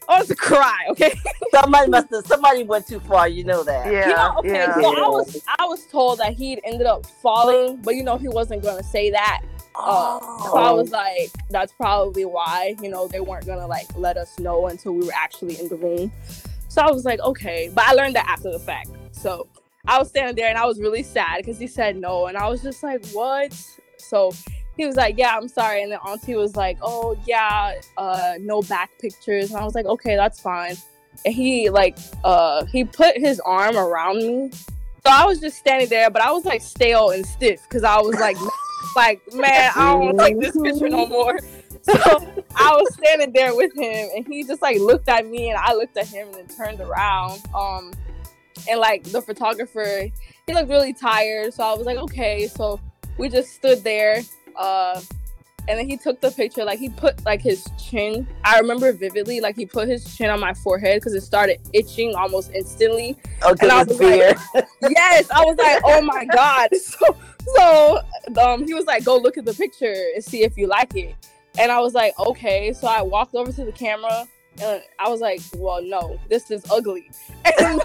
I 0.08 0.14
wanted 0.14 0.28
to 0.28 0.36
cry, 0.36 0.86
okay? 0.90 1.20
Somebody 1.52 1.90
must 1.90 2.12
have. 2.12 2.28
Somebody 2.28 2.64
went 2.64 2.86
too 2.86 3.00
far. 3.00 3.28
You 3.28 3.44
know 3.44 3.64
that. 3.64 3.92
Yeah, 3.92 4.08
you 4.08 4.14
know, 4.14 4.36
okay, 4.38 4.54
yeah. 4.54 4.74
so 4.76 5.04
I 5.04 5.08
was 5.08 5.42
I 5.60 5.66
was 5.66 5.84
told 5.88 6.20
that 6.20 6.34
he'd 6.34 6.62
ended 6.64 6.86
up 6.86 7.08
falling, 7.08 7.78
but 7.78 7.96
you 7.96 8.04
know 8.04 8.18
he 8.18 8.28
wasn't 8.28 8.62
gonna 8.62 8.84
say 8.84 9.10
that. 9.10 9.42
Uh, 9.78 10.20
So 10.44 10.58
I 10.58 10.72
was 10.72 10.92
like, 10.92 11.32
that's 11.50 11.74
probably 11.74 12.26
why, 12.26 12.76
you 12.82 12.90
know, 12.90 13.08
they 13.08 13.20
weren't 13.20 13.46
gonna 13.46 13.68
like 13.68 13.88
let 13.96 14.18
us 14.18 14.38
know 14.40 14.68
until 14.68 14.94
we 14.94 15.06
were 15.06 15.14
actually 15.16 15.60
in 15.60 15.68
the 15.70 15.76
room. 15.76 16.12
So 16.70 16.82
I 16.82 16.92
was 16.92 17.06
like, 17.06 17.20
okay. 17.20 17.72
But 17.74 17.86
I 17.88 17.94
learned 17.94 18.16
that 18.16 18.28
after 18.28 18.52
the 18.52 18.60
fact. 18.60 18.90
So 19.12 19.48
I 19.88 19.98
was 20.00 20.10
standing 20.10 20.36
there 20.36 20.50
and 20.50 20.58
I 20.58 20.66
was 20.66 20.80
really 20.80 21.04
sad 21.04 21.38
because 21.38 21.58
he 21.58 21.68
said 21.68 21.96
no. 21.98 22.28
And 22.28 22.38
I 22.38 22.48
was 22.50 22.62
just 22.62 22.84
like, 22.84 23.06
what? 23.10 23.54
So 23.98 24.32
he 24.76 24.86
was 24.86 24.96
like, 24.96 25.18
yeah, 25.18 25.36
I'm 25.36 25.48
sorry. 25.48 25.82
And 25.84 25.92
then 25.92 26.00
Auntie 26.08 26.36
was 26.36 26.56
like, 26.56 26.78
oh, 26.82 27.18
yeah, 27.26 27.74
uh, 27.98 28.34
no 28.40 28.62
back 28.62 28.92
pictures. 29.00 29.52
And 29.52 29.60
I 29.60 29.64
was 29.66 29.76
like, 29.76 29.86
okay, 29.86 30.16
that's 30.16 30.40
fine. 30.40 30.76
And 31.26 31.34
he 31.34 31.70
like, 31.70 31.98
uh, 32.24 32.66
he 32.66 32.84
put 32.84 33.18
his 33.18 33.40
arm 33.40 33.76
around 33.76 34.18
me. 34.18 34.52
So 35.08 35.14
I 35.14 35.24
was 35.24 35.40
just 35.40 35.56
standing 35.56 35.88
there, 35.88 36.10
but 36.10 36.22
I 36.22 36.32
was 36.32 36.44
like 36.44 36.62
stale 36.62 37.12
and 37.12 37.26
stiff 37.26 37.64
because 37.64 37.86
I 37.86 37.98
was 38.02 38.16
like, 38.16 38.36
like, 38.94 39.22
man, 39.34 39.72
I 39.74 39.94
don't 39.94 40.18
take 40.18 40.38
this 40.38 40.52
picture 40.52 40.90
no 40.90 41.08
more. 41.08 41.40
So 41.84 41.94
I 42.54 42.74
was 42.74 42.94
standing 42.96 43.32
there 43.32 43.56
with 43.56 43.74
him, 43.74 44.10
and 44.14 44.28
he 44.28 44.44
just 44.44 44.62
like 44.62 44.78
looked 44.78 45.08
at 45.08 45.26
me, 45.26 45.50
and 45.50 45.58
I 45.58 45.74
looked 45.74 45.96
at 45.96 46.08
him, 46.08 46.28
and 46.28 46.36
then 46.36 46.48
turned 46.48 46.82
around. 46.82 47.42
Um, 47.56 47.94
and 48.70 48.82
like 48.82 49.04
the 49.04 49.22
photographer, 49.22 50.10
he 50.46 50.54
looked 50.54 50.68
really 50.68 50.92
tired, 50.92 51.54
so 51.54 51.64
I 51.64 51.74
was 51.76 51.86
like, 51.86 51.98
okay. 51.98 52.48
So 52.48 52.82
we 53.18 53.30
just 53.30 53.54
stood 53.54 53.86
there, 53.86 54.22
uh, 54.58 55.00
and 55.68 55.78
then 55.80 55.88
he 55.90 55.98
took 55.98 56.22
the 56.22 56.32
picture. 56.32 56.64
Like 56.66 56.80
he 56.80 56.90
put 56.90 57.24
like 57.26 57.42
his 57.42 57.68
chin. 57.78 58.28
I 58.44 58.60
remember 58.60 58.92
vividly, 58.94 59.40
like 59.42 59.56
he 59.56 59.66
put 59.66 59.88
his 59.88 60.16
chin 60.16 60.30
on 60.30 60.40
my 60.40 60.54
forehead 60.54 61.02
because 61.02 61.14
it 61.14 61.22
started 61.22 61.60
itching 61.74 62.16
almost 62.16 62.52
instantly 62.54 63.18
Oh, 63.44 63.56
and 63.62 63.72
I 63.72 63.84
was 63.84 64.00
like- 64.00 64.38
yes, 64.90 65.30
I 65.32 65.44
was 65.46 65.58
like, 65.58 65.82
oh 65.86 66.02
my 66.02 66.26
god. 66.26 66.70
So 66.80 67.16
so 67.56 68.00
um 68.42 68.66
he 68.66 68.74
was 68.74 68.86
like, 68.86 69.06
go 69.06 69.18
look 69.18 69.38
at 69.38 69.46
the 69.46 69.54
picture 69.54 69.94
and 70.16 70.24
see 70.24 70.44
if 70.44 70.58
you 70.58 70.68
like 70.68 70.96
it. 70.96 71.16
And 71.60 71.72
I 71.72 71.80
was 71.80 71.94
like, 71.94 72.18
okay. 72.20 72.74
So 72.74 72.88
I 72.88 73.02
walked 73.02 73.36
over 73.36 73.52
to 73.52 73.66
the 73.66 73.72
camera 73.72 74.28
and 74.62 74.82
I 75.00 75.08
was 75.10 75.22
like, 75.22 75.40
well, 75.58 75.82
no, 75.82 76.20
this 76.30 76.52
is 76.52 76.64
ugly. 76.72 77.10
And, 77.60 77.82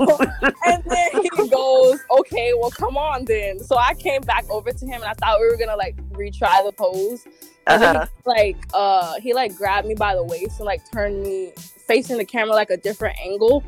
and 0.67 0.83
then 0.85 1.23
he 1.23 1.49
goes, 1.49 2.01
okay, 2.11 2.53
well, 2.59 2.71
come 2.71 2.97
on 2.97 3.25
then. 3.25 3.59
So 3.61 3.77
I 3.77 3.95
came 3.95 4.21
back 4.23 4.45
over 4.51 4.71
to 4.73 4.87
him 4.87 4.95
and 5.03 5.05
I 5.05 5.15
thought 5.15 5.41
we 5.41 5.49
were 5.49 5.57
gonna 5.57 5.77
like 5.77 5.97
retry 6.11 6.65
the 6.65 6.73
pose. 6.73 7.27
And 7.67 7.83
Uh-huh. 7.83 8.07
he, 8.07 8.23
like 8.29 8.57
uh 8.75 9.15
he 9.21 9.35
like 9.35 9.55
grabbed 9.57 9.87
me 9.87 9.95
by 9.95 10.15
the 10.15 10.23
waist 10.25 10.59
and 10.59 10.67
like 10.67 10.81
turned 10.91 11.23
me 11.23 11.53
facing 11.87 12.17
the 12.19 12.25
camera 12.25 12.55
like 12.55 12.71
a 12.71 12.77
different 12.77 13.17
angle. 13.25 13.63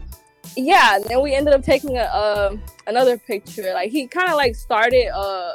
Yeah, 0.57 0.97
and 0.97 1.05
then 1.05 1.23
we 1.23 1.35
ended 1.35 1.55
up 1.55 1.63
taking 1.63 1.97
a 1.97 2.03
uh, 2.03 2.57
another 2.87 3.17
picture. 3.19 3.73
Like 3.73 3.91
he 3.91 4.07
kind 4.07 4.29
of 4.29 4.37
like 4.37 4.55
started 4.57 5.09
uh 5.15 5.55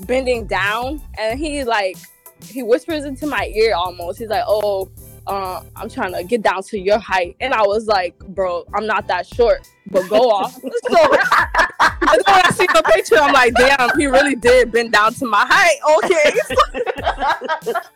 bending 0.00 0.46
down 0.46 1.00
and 1.18 1.38
he 1.38 1.64
like 1.64 1.96
he 2.44 2.62
whispers 2.62 3.04
into 3.04 3.26
my 3.26 3.46
ear 3.54 3.74
almost. 3.74 4.18
He's 4.18 4.28
like, 4.28 4.44
"Oh, 4.46 4.90
uh, 5.28 5.62
I'm 5.76 5.88
trying 5.88 6.14
to 6.14 6.24
get 6.24 6.42
down 6.42 6.62
to 6.64 6.78
your 6.78 6.98
height," 6.98 7.36
and 7.40 7.54
I 7.54 7.62
was 7.62 7.86
like, 7.86 8.18
"Bro, 8.18 8.64
I'm 8.74 8.86
not 8.86 9.06
that 9.08 9.26
short." 9.26 9.68
But 9.90 10.08
go 10.08 10.30
off. 10.30 10.52
so 10.54 10.60
and 10.60 10.70
then 10.80 12.22
when 12.26 12.44
I 12.44 12.50
see 12.52 12.66
the 12.66 12.82
picture, 12.94 13.16
I'm 13.16 13.32
like, 13.32 13.54
"Damn, 13.54 13.98
he 13.98 14.06
really 14.06 14.34
did 14.34 14.72
bend 14.72 14.92
down 14.92 15.14
to 15.14 15.26
my 15.26 15.46
height." 15.48 15.78
Okay, 15.98 16.32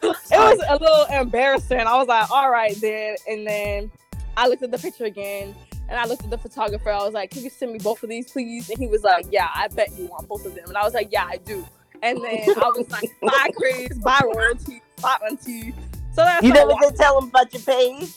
it 0.02 0.30
was 0.30 0.60
a 0.68 0.76
little 0.76 1.06
embarrassing. 1.20 1.80
I 1.80 1.96
was 1.96 2.08
like, 2.08 2.30
all 2.30 2.50
right 2.50 2.76
then. 2.80 3.16
And 3.28 3.46
then 3.46 3.90
I 4.36 4.48
looked 4.48 4.62
at 4.62 4.70
the 4.70 4.78
picture 4.78 5.04
again 5.04 5.54
and 5.88 5.98
I 5.98 6.06
looked 6.06 6.24
at 6.24 6.30
the 6.30 6.38
photographer. 6.38 6.90
I 6.90 7.04
was 7.04 7.14
like, 7.14 7.30
can 7.30 7.42
you 7.42 7.50
send 7.50 7.72
me 7.72 7.78
both 7.78 8.02
of 8.02 8.08
these, 8.08 8.30
please? 8.30 8.70
And 8.70 8.78
he 8.78 8.86
was 8.86 9.02
like, 9.02 9.26
yeah, 9.30 9.48
I 9.54 9.68
bet 9.68 9.96
you 9.96 10.06
want 10.06 10.28
both 10.28 10.46
of 10.46 10.54
them. 10.54 10.64
And 10.68 10.76
I 10.76 10.84
was 10.84 10.94
like, 10.94 11.08
yeah, 11.12 11.26
I 11.26 11.36
do. 11.38 11.66
And 12.02 12.18
then 12.22 12.48
I 12.56 12.72
was 12.74 12.90
like, 12.90 13.10
bye, 13.20 13.50
Chris, 13.56 13.96
bye, 13.98 14.20
royalty, 14.24 14.82
bye, 15.00 15.18
auntie. 15.28 15.74
So 16.12 16.24
that's 16.24 16.44
You 16.44 16.52
never 16.52 16.72
did 16.80 16.94
tell 16.96 17.18
him 17.18 17.28
about 17.28 17.52
your 17.54 17.62
page. 17.62 18.10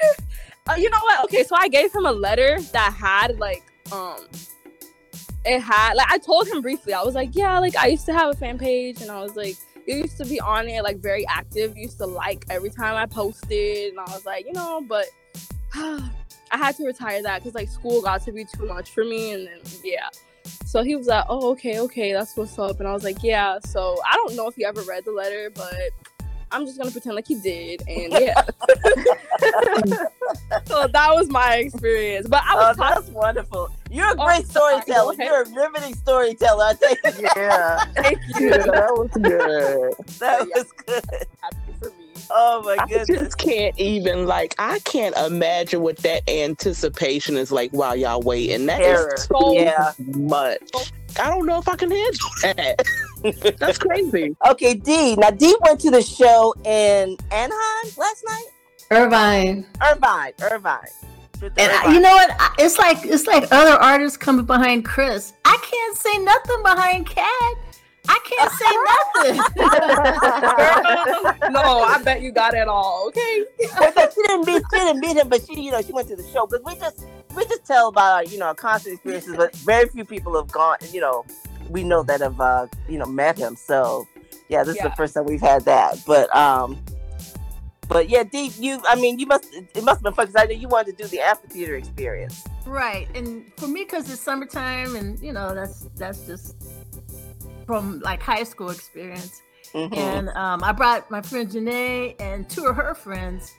uh, 0.68 0.74
you 0.78 0.88
know 0.88 1.00
what? 1.00 1.24
Okay, 1.24 1.42
so 1.42 1.56
I 1.56 1.68
gave 1.68 1.92
him 1.92 2.06
a 2.06 2.12
letter 2.12 2.60
that 2.72 2.92
had 2.92 3.38
like 3.40 3.64
um 3.92 4.18
it 5.44 5.60
had 5.60 5.94
like 5.94 6.10
I 6.10 6.18
told 6.18 6.46
him 6.46 6.62
briefly. 6.62 6.94
I 6.94 7.02
was 7.02 7.14
like, 7.14 7.30
yeah, 7.32 7.58
like 7.58 7.76
I 7.76 7.88
used 7.88 8.06
to 8.06 8.14
have 8.14 8.30
a 8.30 8.34
fan 8.34 8.56
page 8.56 9.02
and 9.02 9.10
I 9.10 9.20
was 9.20 9.34
like 9.34 9.56
you 9.86 9.96
used 9.96 10.16
to 10.18 10.24
be 10.24 10.40
on 10.40 10.68
it 10.68 10.82
like 10.82 10.98
very 10.98 11.26
active. 11.26 11.76
You 11.76 11.82
used 11.82 11.98
to 11.98 12.06
like 12.06 12.44
every 12.50 12.70
time 12.70 12.94
I 12.94 13.06
posted 13.06 13.90
and 13.90 13.98
I 13.98 14.04
was 14.04 14.24
like, 14.24 14.46
you 14.46 14.52
know, 14.52 14.84
but 14.86 15.06
I 15.74 16.56
had 16.56 16.76
to 16.76 16.84
retire 16.84 17.20
that 17.22 17.42
because 17.42 17.54
like 17.54 17.68
school 17.68 18.00
got 18.00 18.22
to 18.24 18.32
be 18.32 18.44
too 18.44 18.66
much 18.66 18.90
for 18.90 19.04
me 19.04 19.32
and 19.32 19.46
then 19.46 19.60
yeah. 19.82 20.08
So 20.64 20.82
he 20.82 20.94
was 20.94 21.08
like, 21.08 21.24
Oh, 21.28 21.50
okay, 21.50 21.80
okay, 21.80 22.12
that's 22.12 22.36
what's 22.36 22.58
up. 22.58 22.78
And 22.78 22.88
I 22.88 22.92
was 22.92 23.02
like, 23.02 23.22
Yeah. 23.24 23.58
So 23.66 23.96
I 24.08 24.14
don't 24.14 24.36
know 24.36 24.46
if 24.46 24.54
he 24.54 24.64
ever 24.64 24.82
read 24.82 25.04
the 25.04 25.12
letter, 25.12 25.50
but 25.50 25.90
I'm 26.54 26.66
just 26.66 26.78
gonna 26.78 26.90
pretend 26.92 27.16
like 27.16 27.26
he 27.26 27.34
did 27.34 27.82
and 27.88 28.12
yeah. 28.12 28.40
so 30.66 30.86
that 30.86 31.08
was 31.14 31.28
my 31.28 31.56
experience. 31.56 32.28
But 32.28 32.42
I 32.44 32.54
Oh, 32.54 32.68
was 32.68 32.76
talking 32.76 32.94
that's 33.02 33.08
wonderful. 33.10 33.70
You're 33.90 34.06
a 34.08 34.14
Oh, 34.18 34.24
great 34.26 34.46
sorry. 34.46 34.80
storyteller. 34.82 35.16
Go. 35.16 35.24
You're 35.24 35.42
a 35.42 35.50
riveting 35.50 35.94
storyteller. 35.96 36.64
I 36.64 36.74
tell 36.74 36.90
you, 36.90 37.28
Yeah. 37.36 37.80
thank 37.96 38.20
you. 38.38 38.50
Yeah, 38.50 38.56
that 38.58 38.92
was 38.96 39.10
good. 39.20 39.94
that 40.20 40.46
Yeah. 40.48 40.54
was 40.62 40.72
good. 40.86 41.04
Happy 41.42 41.56
for 41.80 41.86
me. 41.86 41.92
Oh 42.30 42.62
my 42.64 42.76
I 42.78 42.86
goodness. 42.86 43.08
just 43.08 43.38
can't 43.38 43.78
even 43.78 44.26
like 44.26 44.54
I 44.58 44.78
can't 44.80 45.16
imagine 45.16 45.82
what 45.82 45.98
that 45.98 46.22
anticipation 46.30 47.36
is 47.36 47.52
like 47.52 47.72
while 47.72 47.96
y'all 47.96 48.22
waiting. 48.22 48.66
That 48.66 48.78
Terror. 48.78 49.14
is 49.14 49.24
so 49.24 49.52
Yeah. 49.52 49.92
much. 49.98 50.62
I 51.20 51.28
don't 51.30 51.46
know 51.46 51.58
if 51.58 51.68
I 51.68 51.76
can 51.76 51.90
handle 51.90 52.30
that. 52.42 52.84
That's 53.58 53.78
crazy. 53.78 54.36
Okay, 54.50 54.74
D. 54.74 55.16
Now 55.16 55.30
D 55.30 55.54
went 55.62 55.80
to 55.80 55.90
the 55.90 56.02
show 56.02 56.54
in 56.64 57.16
Anaheim 57.30 57.92
last 57.96 58.24
night. 58.26 58.46
Irvine. 58.90 59.66
Irvine, 59.82 60.32
Irvine. 60.42 60.78
She 61.36 61.42
went 61.42 61.56
to 61.56 61.62
And 61.62 61.72
I, 61.72 61.92
you 61.94 62.00
know 62.00 62.12
what? 62.14 62.30
I- 62.38 62.54
It's 62.58 62.78
like 62.78 62.98
it's 63.04 63.26
like 63.26 63.44
other 63.52 63.76
artists 63.82 64.16
coming 64.16 64.44
behind 64.44 64.84
Chris. 64.84 65.32
I 65.44 65.56
can't 65.62 65.96
say 65.96 66.18
nothing 66.18 66.62
behind 66.62 67.06
Cat. 67.08 67.54
I 68.06 68.18
can't 68.28 68.52
say 68.52 69.34
nothing. 69.40 69.62
no, 71.52 71.80
I 71.82 72.02
bet 72.02 72.20
you 72.20 72.30
got 72.32 72.52
it 72.54 72.68
all. 72.68 73.06
Okay. 73.08 73.44
She 73.60 73.66
didn't 74.26 74.46
meet 74.46 74.62
she 74.72 74.78
didn't 74.78 75.00
meet 75.00 75.16
him, 75.16 75.28
but 75.30 75.40
she 75.46 75.58
you 75.60 75.70
know 75.70 75.80
she 75.80 75.92
went 75.92 76.08
to 76.08 76.16
the 76.16 76.26
show 76.28 76.46
because 76.46 76.62
we 76.66 76.74
just 76.78 77.06
we 77.34 77.44
just 77.46 77.64
tell 77.64 77.88
about 77.88 78.12
our 78.12 78.24
you 78.24 78.36
know 78.38 78.46
our 78.46 78.54
concert 78.54 78.92
experiences, 78.92 79.34
but 79.36 79.56
very 79.56 79.88
few 79.88 80.04
people 80.04 80.34
have 80.36 80.50
gone. 80.52 80.76
You 80.92 81.00
know, 81.00 81.24
we 81.68 81.84
know 81.84 82.02
that 82.04 82.20
have 82.20 82.40
uh, 82.40 82.66
you 82.88 82.98
know 82.98 83.06
met 83.06 83.38
him. 83.38 83.56
So 83.56 84.06
yeah, 84.48 84.62
this 84.64 84.76
is 84.76 84.82
the 84.82 84.90
first 84.90 85.14
time 85.14 85.24
we've 85.24 85.40
had 85.40 85.64
that. 85.64 86.02
But 86.06 86.34
um, 86.34 86.82
but 87.88 88.08
yeah, 88.08 88.22
Deep, 88.24 88.52
you 88.58 88.80
I 88.88 88.94
mean 88.96 89.18
you 89.18 89.26
must 89.26 89.46
it 89.52 89.84
must 89.84 89.98
have 89.98 90.02
been 90.02 90.14
fun 90.14 90.26
because 90.26 90.42
I 90.42 90.46
know 90.46 90.58
you 90.58 90.68
wanted 90.68 90.96
to 90.96 91.04
do 91.04 91.08
the 91.08 91.20
amphitheater 91.20 91.76
experience. 91.76 92.44
right. 92.66 93.08
And 93.14 93.50
for 93.56 93.66
me, 93.68 93.84
because 93.84 94.10
it's 94.10 94.20
summertime, 94.20 94.96
and 94.96 95.18
you 95.20 95.32
know 95.32 95.54
that's 95.54 95.88
that's 95.96 96.26
just 96.26 96.56
from 97.66 98.00
like 98.00 98.22
high 98.22 98.44
school 98.44 98.70
experience. 98.70 99.40
Mhm. 99.72 99.96
and 99.96 100.28
um, 100.30 100.62
I 100.62 100.70
brought 100.70 101.10
my 101.10 101.20
friend 101.20 101.48
Janae 101.50 102.14
and 102.20 102.48
two 102.48 102.66
of 102.66 102.76
her 102.76 102.94
friends, 102.94 103.52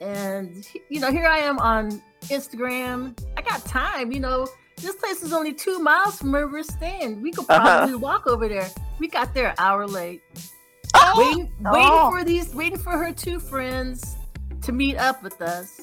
and 0.00 0.66
you 0.88 0.98
know 0.98 1.10
here 1.12 1.26
I 1.26 1.38
am 1.38 1.58
on 1.60 2.02
Instagram. 2.24 3.16
I 3.36 3.42
got 3.42 3.64
time, 3.64 4.10
you 4.10 4.18
know. 4.20 4.48
This 4.82 4.96
place 4.96 5.22
is 5.22 5.32
only 5.32 5.52
two 5.52 5.78
miles 5.78 6.18
from 6.18 6.32
where 6.32 6.48
we're 6.48 6.64
staying. 6.64 7.22
We 7.22 7.30
could 7.30 7.46
Uh-huh. 7.48 7.60
probably 7.78 7.94
walk 7.94 8.26
over 8.26 8.48
there. 8.48 8.68
We 8.98 9.08
got 9.08 9.32
there 9.32 9.48
an 9.50 9.54
hour 9.58 9.86
late, 9.86 10.22
Oh! 10.94 11.14
waiting, 11.16 11.52
Oh. 11.64 12.10
for 12.10 12.24
these, 12.24 12.54
waiting 12.54 12.78
for 12.78 12.92
her 12.92 13.12
two 13.12 13.38
friends 13.38 14.16
to 14.62 14.72
meet 14.72 14.96
up 14.96 15.22
with 15.22 15.40
us. 15.40 15.80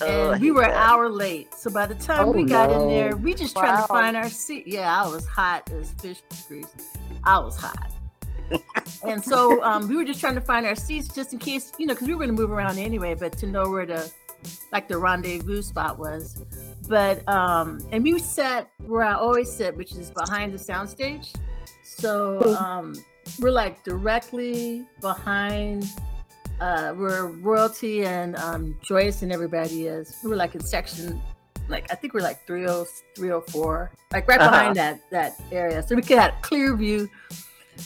Oh, 0.00 0.30
And 0.32 0.40
we 0.40 0.48
hate 0.48 0.52
were 0.54 0.62
an 0.62 0.70
hour 0.72 1.08
late. 1.08 1.52
So 1.54 1.70
by 1.70 1.86
the 1.86 1.94
time 1.96 2.28
Oh, 2.28 2.32
we 2.32 2.44
got 2.44 2.70
no. 2.70 2.82
in 2.82 2.88
there, 2.88 3.16
we 3.16 3.34
just 3.34 3.54
trying 3.56 3.80
to 3.82 3.86
find 3.88 4.16
our 4.16 4.28
seat. 4.30 4.66
Yeah, 4.66 5.02
I 5.04 5.06
was 5.08 5.26
hot 5.26 5.70
as 5.72 5.90
fish 6.00 6.22
grease. 6.46 6.66
I 7.24 7.38
was 7.38 7.56
hot. 7.56 7.90
and 9.06 9.22
so 9.22 9.62
um, 9.62 9.88
we 9.88 9.96
were 9.96 10.04
just 10.04 10.20
trying 10.20 10.34
to 10.36 10.40
find 10.40 10.64
our 10.66 10.74
seats 10.74 11.08
just 11.08 11.32
in 11.34 11.38
case, 11.38 11.72
you 11.78 11.84
know, 11.86 11.92
because 11.94 12.06
we 12.08 12.14
were 12.14 12.24
going 12.24 12.34
to 12.34 12.40
move 12.40 12.50
around 12.50 12.78
anyway, 12.78 13.14
but 13.14 13.36
to 13.38 13.46
know 13.46 13.68
where 13.68 13.84
the 13.84 14.10
like 14.72 14.88
the 14.88 14.96
rendezvous 14.96 15.60
spot 15.62 15.98
was. 15.98 16.42
But 16.88 17.28
um, 17.28 17.80
and 17.92 18.02
we 18.02 18.18
sat 18.18 18.70
where 18.86 19.02
I 19.02 19.14
always 19.14 19.50
sit, 19.52 19.76
which 19.76 19.92
is 19.92 20.10
behind 20.10 20.52
the 20.52 20.58
soundstage. 20.58 21.34
So 21.82 22.56
um, 22.56 22.94
we're 23.40 23.50
like 23.50 23.84
directly 23.84 24.86
behind 25.00 25.84
uh, 26.60 26.92
where 26.92 27.26
royalty 27.26 28.04
and 28.04 28.36
um, 28.36 28.76
Joyce 28.86 29.22
and 29.22 29.32
everybody 29.32 29.86
is. 29.86 30.16
We 30.24 30.30
were 30.30 30.36
like 30.36 30.54
in 30.54 30.60
section, 30.64 31.20
like 31.68 31.92
I 31.92 31.94
think 31.94 32.14
we're 32.14 32.20
like 32.20 32.46
30, 32.46 32.84
304, 33.16 33.90
like 34.12 34.26
right 34.26 34.40
Uh-huh. 34.40 34.50
behind 34.50 34.76
that 34.76 35.00
that 35.10 35.40
area, 35.52 35.82
so 35.86 35.94
we 35.94 36.02
could 36.02 36.18
have 36.18 36.32
a 36.32 36.40
clear 36.42 36.74
view 36.74 37.08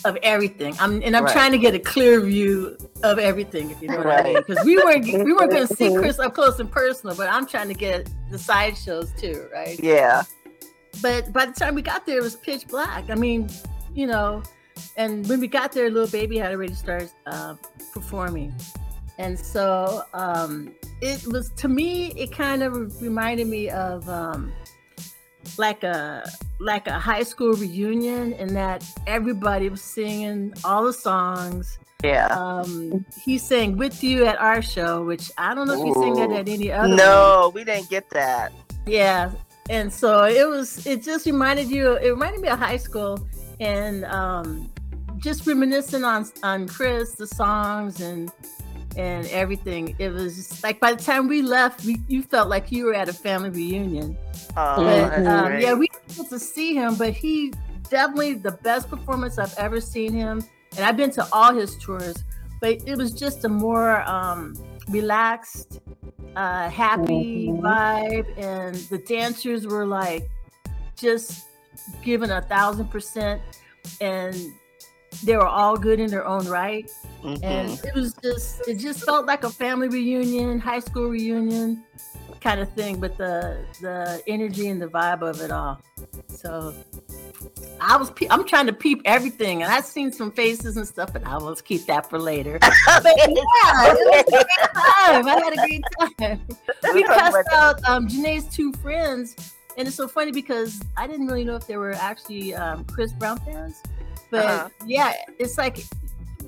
of 0.05 0.17
everything. 0.23 0.75
I'm 0.81 1.03
and 1.03 1.17
I'm 1.17 1.25
Right. 1.25 1.33
trying 1.33 1.53
to 1.53 1.59
get 1.59 1.75
a 1.75 1.79
clear 1.79 2.21
view 2.21 2.77
of 3.03 3.19
everything, 3.19 3.71
if 3.71 3.81
you 3.83 3.89
know 3.89 3.99
what 3.99 4.07
I 4.07 4.23
mean. 4.23 4.37
Because 4.47 4.65
we 4.65 4.77
weren't 4.77 5.05
we 5.07 5.33
weren't 5.33 5.51
going 5.51 5.67
to 5.69 5.75
see 5.77 5.95
Chris 5.97 6.19
up 6.19 6.35
close 6.35 6.59
and 6.61 6.71
personal, 6.71 7.15
but 7.17 7.29
I'm 7.29 7.47
trying 7.47 7.69
to 7.69 7.75
get 7.75 8.09
the 8.31 8.39
sideshows 8.39 9.13
too, 9.19 9.47
right? 9.53 9.79
Yeah. 9.81 10.23
but 11.01 11.33
by 11.33 11.47
the 11.47 11.53
time 11.53 11.75
we 11.75 11.83
got 11.83 12.05
there, 12.07 12.19
it 12.19 12.23
was 12.23 12.37
pitch 12.37 12.67
black. 12.69 13.09
I 13.11 13.15
mean, 13.15 13.49
you 13.95 14.07
know, 14.07 14.43
and 14.97 15.27
when 15.29 15.41
we 15.41 15.47
got 15.49 15.73
there, 15.73 15.91
Lil 15.91 16.07
Baby 16.09 16.39
had 16.39 16.53
already 16.53 16.75
started 16.75 17.11
uh, 17.27 17.55
performing, 17.93 18.55
and 19.19 19.39
so 19.39 20.03
um, 20.15 20.75
it 21.01 21.27
was 21.27 21.51
to 21.57 21.69
me. 21.69 22.13
It 22.17 22.33
kind 22.33 22.63
of 22.63 23.01
reminded 23.03 23.47
me 23.47 23.69
of 23.71 24.09
um, 24.09 24.53
like 25.59 25.83
a 25.85 26.29
like 26.61 26.87
a 26.87 26.99
high 26.99 27.23
school 27.23 27.53
reunion, 27.55 28.33
in 28.35 28.55
that 28.55 28.85
everybody 29.07 29.69
was 29.69 29.83
singing 29.83 30.55
all 30.65 30.85
the 30.85 30.93
songs. 30.93 31.79
Yeah. 32.03 32.27
Um, 32.27 33.05
he 33.23 33.39
sang 33.39 33.77
with 33.77 34.03
you 34.03 34.25
at 34.25 34.41
our 34.41 34.61
show, 34.61 35.05
which 35.05 35.31
I 35.39 35.55
don't 35.55 35.69
know 35.69 35.81
if 35.81 35.85
he 35.85 35.93
sang 35.95 36.15
that 36.15 36.33
at 36.33 36.49
any 36.49 36.73
other. 36.73 36.89
one. 36.89 36.97
No, 36.97 37.53
we 37.55 37.65
didn't 37.65 37.89
get 37.91 38.11
that. 38.11 38.53
Yeah. 38.87 39.31
And 39.71 39.93
so 39.93 40.25
it 40.25 40.49
was 40.49 40.85
it 40.87 41.03
just 41.03 41.27
reminded 41.27 41.71
you 41.71 41.93
it 41.97 42.11
reminded 42.11 42.41
me 42.41 42.49
of 42.49 42.59
high 42.59 42.77
school 42.77 43.25
and 43.61 44.05
um 44.07 44.71
just 45.19 45.47
reminiscing 45.47 46.05
on 46.05 46.27
on 46.43 46.67
Chris, 46.67 47.15
the 47.15 47.27
songs 47.27 48.01
and 48.01 48.33
and 48.97 49.27
everything. 49.29 49.95
It 49.99 50.11
was 50.11 50.37
just 50.37 50.63
like 50.63 50.81
by 50.81 50.95
the 50.95 51.03
time 51.03 51.29
we 51.29 51.43
left, 51.43 51.85
we, 51.85 52.01
you 52.09 52.23
felt 52.23 52.49
like 52.49 52.71
you 52.71 52.87
were 52.87 52.95
at 52.95 53.09
a 53.09 53.13
family 53.13 53.51
reunion. 53.51 54.17
Oh, 54.57 54.77
But 54.85 55.27
um, 55.27 55.61
yeah, 55.61 55.75
we 55.75 55.89
didn't 55.89 56.17
get 56.17 56.29
to 56.31 56.39
see 56.39 56.75
him, 56.75 56.95
but 56.97 57.13
he 57.13 57.53
definitely 57.89 58.35
the 58.35 58.53
best 58.53 58.89
performance 58.89 59.39
I've 59.39 59.57
ever 59.59 59.81
seen 59.81 60.13
him. 60.13 60.45
And 60.77 60.85
I've 60.85 60.97
been 60.97 61.11
to 61.13 61.29
all 61.33 61.55
his 61.55 61.77
tours, 61.77 62.17
but 62.61 62.87
it 62.87 62.97
was 62.97 63.13
just 63.13 63.45
a 63.45 63.49
more 63.49 64.01
um, 64.03 64.55
relaxed, 64.89 65.81
uh, 66.35 66.71
happy 66.71 67.49
vibe, 67.49 68.27
and 68.39 68.75
the 68.75 68.99
dancers 68.99 69.67
were 69.67 69.85
like 69.85 70.31
just 70.97 71.47
giving 72.03 72.31
a 72.31 72.41
thousand 72.41 72.91
percent, 72.91 73.43
and 74.01 74.35
they 75.25 75.37
were 75.37 75.47
all 75.47 75.77
good 75.77 76.01
in 76.01 76.11
their 76.11 76.27
own 76.27 76.47
right. 76.49 76.91
Mhm. 77.23 77.39
and 77.43 77.71
it 77.85 77.95
was 77.95 78.15
just 78.23 78.67
it 78.69 78.79
just 78.79 79.05
felt 79.05 79.27
like 79.27 79.45
a 79.45 79.51
family 79.51 79.89
reunion 79.89 80.59
high 80.59 80.81
school 80.81 81.09
reunion 81.09 81.83
kind 82.41 82.59
of 82.61 82.69
thing 82.73 82.99
but 82.99 83.17
the 83.17 83.57
the 83.81 84.21
energy 84.27 84.69
and 84.69 84.83
the 84.83 84.89
vibe 84.89 85.23
of 85.23 85.41
it 85.41 85.53
all. 85.53 85.81
So 86.29 86.75
i 87.81 87.97
was 87.97 88.11
pe- 88.11 88.27
i'm 88.31 88.45
trying 88.45 88.67
to 88.67 88.73
peep 88.73 89.01
everything 89.05 89.63
and 89.63 89.73
i've 89.73 89.85
seen 89.85 90.11
some 90.13 90.31
faces 90.33 90.77
and 90.77 90.87
stuff 90.87 91.13
but 91.13 91.25
i 91.27 91.37
will 91.37 91.55
keep 91.57 91.87
that 91.87 92.09
for 92.11 92.19
later. 92.19 92.59
But 92.87 93.05
yeah 93.17 93.29
it 93.87 93.95
was 93.95 94.25
a 94.27 94.31
great 94.31 94.47
time. 94.75 95.29
I 95.29 95.41
had 95.45 95.53
a 95.53 95.57
great 95.67 95.85
time. 96.19 96.41
We 96.95 97.03
cussed 97.05 97.49
out 97.53 97.77
um 97.89 98.09
Janae's 98.09 98.47
two 98.55 98.73
friends 98.75 99.55
and 99.77 99.87
it's 99.89 99.97
so 99.97 100.07
funny 100.09 100.33
because 100.33 100.81
i 100.97 101.07
didn't 101.07 101.27
really 101.29 101.45
know 101.45 101.57
if 101.57 101.67
they 101.69 101.77
were 101.77 101.93
actually 101.95 102.55
um, 102.55 102.85
chris 102.85 103.13
brown 103.13 103.39
fans 103.47 103.81
but 104.33 104.45
Uh-huh. 104.47 104.69
yeah 104.87 105.13
it's 105.39 105.57
like 105.57 105.85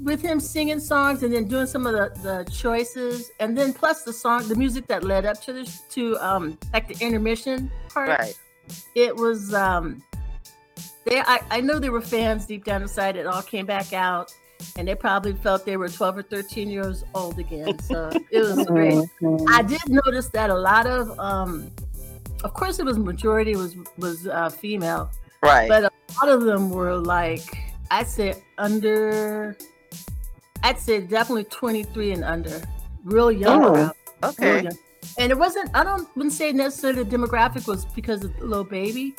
with 0.02 0.20
him 0.20 0.40
singing 0.40 0.80
songs 0.80 1.22
and 1.22 1.32
then 1.32 1.44
doing 1.46 1.66
some 1.66 1.86
of 1.86 1.92
the, 1.92 2.06
the 2.26 2.50
choices 2.50 3.30
and 3.38 3.56
then 3.56 3.72
plus 3.72 4.02
the 4.02 4.12
song 4.12 4.48
the 4.48 4.56
music 4.56 4.88
that 4.88 5.04
led 5.04 5.24
up 5.24 5.40
to 5.40 5.52
the 5.52 5.64
to 5.90 6.16
um 6.18 6.58
like 6.72 6.88
the 6.88 6.96
intermission 7.04 7.70
part 7.88 8.08
Right. 8.18 8.34
it 8.96 9.14
was 9.14 9.54
um 9.54 10.02
they 11.04 11.20
I, 11.20 11.38
I 11.50 11.60
know 11.60 11.78
they 11.78 11.90
were 11.90 12.00
fans 12.00 12.44
deep 12.46 12.64
down 12.64 12.82
inside 12.82 13.14
it 13.16 13.26
all 13.26 13.42
came 13.42 13.66
back 13.66 13.92
out 13.92 14.34
and 14.76 14.88
they 14.88 14.94
probably 14.94 15.34
felt 15.34 15.64
they 15.66 15.76
were 15.76 15.88
12 15.88 16.18
or 16.18 16.22
13 16.22 16.68
years 16.70 17.04
old 17.14 17.38
again 17.38 17.78
so 17.80 18.10
it 18.30 18.40
was 18.40 18.64
great 18.66 18.98
i 19.50 19.62
did 19.62 19.80
notice 19.88 20.28
that 20.30 20.48
a 20.50 20.54
lot 20.70 20.86
of 20.86 21.16
um 21.20 21.70
of 22.42 22.52
course 22.54 22.78
it 22.78 22.84
was 22.84 22.98
majority 22.98 23.54
was 23.56 23.76
was 23.98 24.26
uh 24.26 24.48
female 24.50 25.10
Right. 25.42 25.68
but 25.68 25.84
a 25.84 25.90
lot 26.18 26.28
of 26.34 26.42
them 26.44 26.70
were 26.70 26.96
like 26.96 27.44
I'd 27.90 28.08
say 28.08 28.34
under 28.58 29.56
I'd 30.62 30.78
say 30.78 31.00
definitely 31.00 31.44
23 31.44 32.12
and 32.12 32.24
under. 32.24 32.60
Real 33.04 33.30
young 33.30 33.64
Oh, 33.64 33.72
crowd. 33.72 33.92
Real 34.22 34.30
okay. 34.30 34.62
young. 34.64 34.78
And 35.18 35.30
it 35.30 35.38
wasn't 35.38 35.70
I 35.74 35.84
don't 35.84 36.08
wouldn't 36.16 36.32
say 36.32 36.52
necessarily 36.52 37.02
the 37.04 37.16
demographic 37.16 37.66
was 37.66 37.84
because 37.86 38.24
of 38.24 38.36
the 38.38 38.44
Lil 38.46 38.64
Baby. 38.64 39.14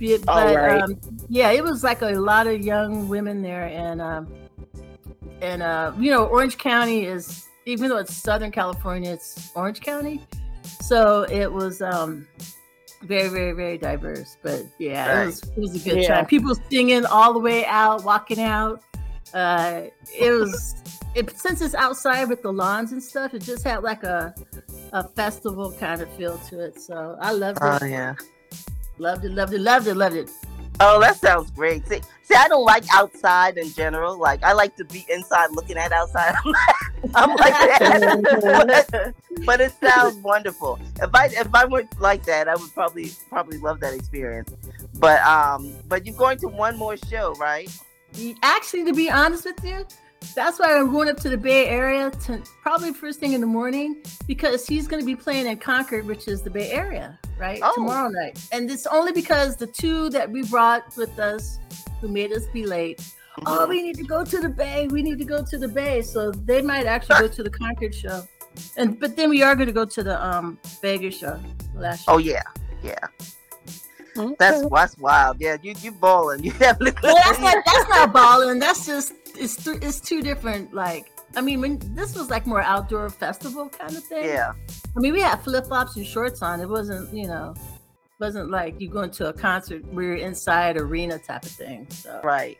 Oh, 0.00 0.18
But 0.24 0.54
right. 0.56 0.82
um, 0.82 0.98
yeah, 1.28 1.50
it 1.50 1.62
was 1.62 1.82
like 1.82 2.02
a 2.02 2.10
lot 2.10 2.46
of 2.46 2.60
young 2.60 3.08
women 3.08 3.42
there 3.42 3.66
and 3.66 4.00
um 4.00 4.32
and 5.40 5.62
uh 5.62 5.92
you 5.98 6.10
know 6.10 6.26
Orange 6.26 6.58
County 6.58 7.04
is 7.04 7.46
even 7.66 7.88
though 7.88 7.98
it's 7.98 8.14
Southern 8.14 8.50
California, 8.50 9.12
it's 9.12 9.50
Orange 9.54 9.80
County. 9.80 10.26
So 10.80 11.22
it 11.30 11.50
was 11.52 11.80
um 11.82 12.26
very, 13.02 13.28
very, 13.28 13.52
very 13.52 13.78
diverse. 13.78 14.36
But 14.42 14.64
yeah, 14.78 15.08
Right. 15.08 15.22
it 15.22 15.26
was 15.26 15.42
it 15.42 15.58
was 15.58 15.74
a 15.86 15.88
good 15.90 16.02
Yeah. 16.02 16.08
time. 16.16 16.26
People 16.26 16.54
singing 16.70 17.04
all 17.06 17.32
the 17.32 17.38
way 17.38 17.64
out, 17.66 18.04
walking 18.04 18.40
out. 18.40 18.82
Uh 19.34 19.82
it 20.18 20.30
was 20.30 20.74
it 21.14 21.36
since 21.38 21.60
it's 21.60 21.74
outside 21.74 22.28
with 22.28 22.42
the 22.42 22.52
lawns 22.52 22.92
and 22.92 23.02
stuff, 23.02 23.34
it 23.34 23.42
just 23.42 23.64
had 23.64 23.82
like 23.82 24.02
a 24.04 24.34
a 24.92 25.06
festival 25.08 25.72
kind 25.72 26.00
of 26.00 26.08
feel 26.16 26.38
to 26.48 26.60
it. 26.60 26.80
So 26.80 27.16
I 27.20 27.32
loved 27.32 27.58
it. 27.62 27.82
Oh 27.82 27.84
yeah. 27.86 28.14
Loved 28.98 29.24
it, 29.24 29.32
loved 29.32 29.52
it, 29.54 29.60
loved 29.60 29.86
it, 29.86 29.94
loved 29.96 30.16
it. 30.16 30.30
Oh, 30.80 31.00
that 31.00 31.16
sounds 31.16 31.50
great. 31.50 31.86
See, 31.88 32.00
see, 32.22 32.34
I 32.34 32.46
don't 32.48 32.64
like 32.64 32.84
outside 32.92 33.58
in 33.58 33.70
general. 33.72 34.16
Like, 34.16 34.42
I 34.44 34.52
like 34.52 34.76
to 34.76 34.84
be 34.84 35.04
inside 35.08 35.50
looking 35.52 35.76
at 35.76 35.92
outside. 35.92 36.34
I'm 37.14 37.30
like 37.30 37.52
that, 37.52 38.84
but, 38.90 39.14
but 39.46 39.60
it 39.60 39.72
sounds 39.80 40.16
wonderful. 40.16 40.78
If 41.00 41.14
I 41.14 41.26
if 41.26 41.54
I 41.54 41.64
were 41.64 41.84
like 41.98 42.24
that, 42.24 42.48
I 42.48 42.54
would 42.54 42.72
probably 42.74 43.10
probably 43.28 43.58
love 43.58 43.80
that 43.80 43.94
experience. 43.94 44.52
But 44.94 45.20
um, 45.22 45.72
but 45.88 46.06
you're 46.06 46.16
going 46.16 46.38
to 46.38 46.48
one 46.48 46.76
more 46.76 46.96
show, 46.96 47.34
right? 47.34 47.68
Actually, 48.42 48.84
to 48.84 48.92
be 48.92 49.10
honest 49.10 49.44
with 49.44 49.64
you, 49.64 49.84
that's 50.34 50.58
why 50.58 50.76
I'm 50.78 50.90
going 50.92 51.08
up 51.08 51.16
to 51.18 51.28
the 51.28 51.36
Bay 51.36 51.66
Area 51.68 52.10
to 52.26 52.42
probably 52.62 52.92
first 52.92 53.20
thing 53.20 53.32
in 53.32 53.40
the 53.40 53.46
morning 53.46 54.02
because 54.26 54.66
he's 54.66 54.86
going 54.86 55.00
to 55.00 55.06
be 55.06 55.16
playing 55.16 55.46
in 55.46 55.56
Concord, 55.58 56.06
which 56.06 56.28
is 56.28 56.42
the 56.42 56.50
Bay 56.50 56.70
Area, 56.70 57.18
right? 57.38 57.60
Oh. 57.62 57.72
Tomorrow 57.74 58.08
night. 58.08 58.46
And 58.52 58.70
it's 58.70 58.86
only 58.86 59.12
because 59.12 59.56
the 59.56 59.66
two 59.66 60.10
that 60.10 60.30
we 60.30 60.42
brought 60.44 60.96
with 60.96 61.18
us 61.18 61.58
who 62.00 62.08
made 62.08 62.32
us 62.32 62.46
be 62.52 62.66
late. 62.66 63.00
Oh, 63.46 63.60
Mm-hmm. 63.60 63.68
we 63.70 63.82
need 63.82 63.96
to 63.96 64.02
go 64.04 64.24
to 64.24 64.40
the 64.40 64.48
Bay. 64.48 64.88
We 64.88 65.02
need 65.02 65.18
to 65.18 65.24
go 65.24 65.44
to 65.44 65.58
the 65.58 65.68
Bay. 65.68 66.02
So 66.02 66.32
they 66.32 66.60
might 66.60 66.86
actually 66.86 67.20
go 67.20 67.28
to 67.38 67.42
the 67.44 67.50
Concord 67.50 67.94
show. 67.94 68.22
And 68.76 68.98
but 68.98 69.14
then 69.16 69.30
we 69.30 69.42
are 69.42 69.54
going 69.54 69.68
to 69.68 69.72
go 69.72 69.84
to 69.84 70.02
the 70.02 70.20
um 70.24 70.58
Vegas 70.82 71.16
show. 71.18 71.38
Last 71.76 72.04
show. 72.06 72.14
Oh 72.14 72.18
yeah, 72.18 72.42
yeah. 72.82 72.98
That's 74.40 74.68
that's 74.68 74.98
wild. 74.98 75.36
Yeah, 75.40 75.56
you 75.62 75.74
you 75.80 75.92
balling. 75.92 76.42
You 76.44 76.50
have 76.52 76.78
Well, 76.80 76.92
that's 77.24 77.38
not 77.38 77.56
that's 77.64 77.88
not 77.88 78.12
balling. 78.12 78.58
That's 78.58 78.84
just 78.84 79.12
it's 79.38 79.64
th- 79.64 79.78
it's 79.82 80.00
two 80.00 80.22
different 80.22 80.74
like. 80.74 81.10
I 81.36 81.42
mean, 81.42 81.60
when 81.60 81.78
this 81.94 82.16
was 82.16 82.30
like 82.30 82.46
more 82.46 82.62
outdoor 82.62 83.10
festival 83.10 83.68
kind 83.68 83.94
of 83.94 84.02
thing. 84.04 84.24
yeah. 84.24 84.52
I 84.96 85.00
mean, 85.00 85.12
we 85.12 85.20
had 85.20 85.36
flip 85.42 85.66
flops 85.66 85.96
and 85.96 86.06
shorts 86.06 86.40
on. 86.40 86.60
It 86.60 86.68
wasn't, 86.68 87.14
you 87.14 87.26
know, 87.26 87.54
wasn't 88.18 88.50
like 88.50 88.80
you 88.80 88.88
going 88.88 89.10
to 89.12 89.28
a 89.28 89.32
concert 89.32 89.84
where 89.92 90.04
you're 90.06 90.16
inside 90.16 90.78
arena 90.78 91.18
type 91.18 91.44
of 91.44 91.50
thing. 91.50 91.86
So 91.90 92.20
Right, 92.24 92.58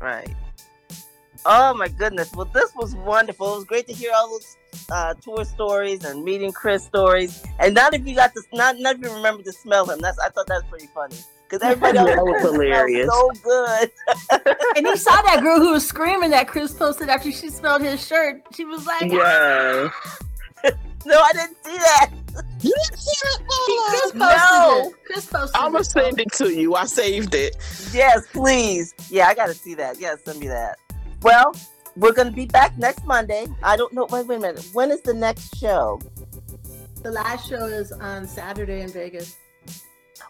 right. 0.00 0.34
Oh 1.46 1.72
my 1.72 1.88
goodness! 1.88 2.30
Well, 2.34 2.50
this 2.52 2.70
was 2.76 2.94
wonderful. 2.94 3.54
It 3.54 3.56
was 3.56 3.64
great 3.64 3.86
to 3.86 3.94
hear 3.94 4.10
all 4.14 4.28
those 4.28 4.56
uh, 4.92 5.14
tour 5.14 5.44
stories 5.46 6.04
and 6.04 6.22
meeting 6.22 6.52
Chris 6.52 6.84
stories. 6.84 7.42
And 7.58 7.74
not 7.74 7.94
if 7.94 8.06
you 8.06 8.14
got 8.14 8.34
to, 8.34 8.42
not 8.52 8.78
not 8.78 8.96
if 8.96 9.02
you 9.02 9.14
remember 9.14 9.42
to 9.44 9.52
smell 9.52 9.88
him. 9.88 10.00
That's 10.00 10.18
I 10.18 10.28
thought 10.28 10.46
that 10.48 10.62
was 10.62 10.64
pretty 10.68 10.88
funny 10.94 11.16
because 11.50 11.62
everybody 11.68 11.98
else 11.98 12.10
That 12.10 12.24
was 12.24 12.42
hilarious. 12.42 13.08
So 13.10 13.30
good. 13.42 13.90
and 14.76 14.86
you 14.86 14.96
saw 14.96 15.20
that 15.22 15.40
girl 15.42 15.58
who 15.58 15.72
was 15.72 15.86
screaming 15.86 16.30
that 16.30 16.48
Chris 16.48 16.72
posted 16.72 17.08
after 17.08 17.32
she 17.32 17.50
smelled 17.50 17.82
his 17.82 18.04
shirt. 18.06 18.42
She 18.54 18.64
was 18.64 18.86
like, 18.86 19.10
Yeah. 19.10 19.90
No, 21.06 21.18
I 21.18 21.32
didn't 21.32 21.56
see 21.64 21.78
that. 21.78 22.10
You 22.60 22.74
didn't 22.84 22.98
see 22.98 23.16
that 23.22 23.38
Chris 23.38 23.48
oh, 23.50 24.10
posted 24.12 24.18
No. 24.18 24.90
it. 24.90 25.04
Chris 25.06 25.26
posted 25.26 25.56
I'm 25.56 25.72
gonna 25.72 25.82
send 25.82 26.20
it 26.20 26.30
to 26.34 26.50
you. 26.50 26.74
I 26.74 26.84
saved 26.84 27.34
it. 27.34 27.56
Yes, 27.90 28.26
please. 28.34 28.94
Yeah, 29.08 29.26
I 29.28 29.34
got 29.34 29.46
to 29.46 29.54
see 29.54 29.72
that. 29.76 29.98
Yeah, 29.98 30.16
send 30.22 30.40
me 30.40 30.48
that. 30.48 30.78
Well, 31.22 31.56
we're 31.96 32.12
gonna 32.12 32.30
be 32.30 32.44
back 32.44 32.76
next 32.76 33.06
Monday. 33.06 33.46
I 33.62 33.78
don't 33.78 33.94
know. 33.94 34.06
Wait, 34.10 34.26
wait 34.26 34.36
a 34.36 34.40
minute. 34.40 34.68
When 34.74 34.90
is 34.90 35.00
the 35.00 35.14
next 35.14 35.56
show? 35.56 35.98
The 37.02 37.10
last 37.10 37.48
show 37.48 37.64
is 37.64 37.92
on 37.92 38.28
Saturday 38.28 38.82
in 38.82 38.90
Vegas. 38.90 39.38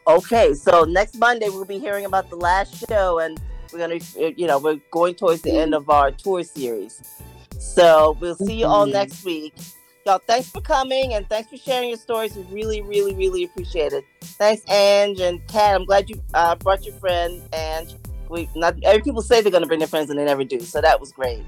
Okay, 0.06 0.54
so 0.54 0.84
next 0.84 1.18
Monday 1.18 1.48
we'll 1.48 1.64
be 1.64 1.78
hearing 1.78 2.04
about 2.04 2.30
the 2.30 2.36
last 2.36 2.84
show, 2.88 3.18
and 3.18 3.40
we're 3.72 3.78
gonna, 3.78 3.98
you 4.16 4.46
know, 4.46 4.58
we're 4.58 4.80
going 4.90 5.14
towards 5.14 5.42
the 5.42 5.52
end 5.52 5.74
of 5.74 5.88
our 5.90 6.10
tour 6.10 6.42
series. 6.42 7.00
So 7.58 8.16
we'll 8.20 8.34
see 8.36 8.54
you 8.54 8.66
all 8.66 8.86
Mhm. 8.86 8.92
next 8.92 9.24
week. 9.24 9.54
Y'all, 10.06 10.20
thanks 10.26 10.48
for 10.48 10.62
coming 10.62 11.12
and 11.14 11.28
thanks 11.28 11.50
for 11.50 11.58
sharing 11.58 11.90
your 11.90 11.98
stories. 11.98 12.34
We 12.34 12.42
really, 12.44 12.80
really, 12.80 13.14
really 13.14 13.44
appreciate 13.44 13.92
it. 13.92 14.02
Thanks, 14.22 14.62
Ange 14.68 15.20
and 15.20 15.46
Kat. 15.46 15.74
I'm 15.76 15.84
glad 15.84 16.08
you 16.08 16.20
uh, 16.32 16.54
brought 16.56 16.84
your 16.86 16.94
friend. 16.94 17.42
Ange, 17.52 17.94
we 18.30 18.48
not 18.56 18.76
every 18.82 19.02
people 19.02 19.20
say 19.20 19.42
they're 19.42 19.52
gonna 19.52 19.66
bring 19.66 19.78
their 19.80 19.88
friends 19.88 20.08
and 20.08 20.18
they 20.18 20.24
never 20.24 20.42
do. 20.42 20.58
So 20.60 20.80
that 20.80 20.98
was 20.98 21.12
great. 21.12 21.42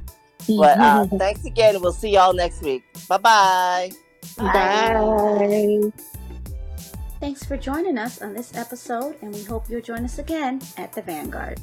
But 0.48 0.78
uh, 0.78 1.06
thanks 1.18 1.44
again, 1.46 1.80
we'll 1.80 1.92
see 1.92 2.10
y'all 2.10 2.34
next 2.34 2.62
week. 2.62 2.84
Bye 3.08 3.18
bye. 3.18 3.90
Bye. 4.36 5.92
Thanks 7.22 7.44
for 7.44 7.56
joining 7.56 7.98
us 7.98 8.20
on 8.20 8.34
this 8.34 8.52
episode, 8.56 9.14
and 9.22 9.32
we 9.32 9.44
hope 9.44 9.70
you'll 9.70 9.80
join 9.80 10.04
us 10.04 10.18
again 10.18 10.60
at 10.76 10.92
the 10.92 11.02
Vanguard. 11.02 11.60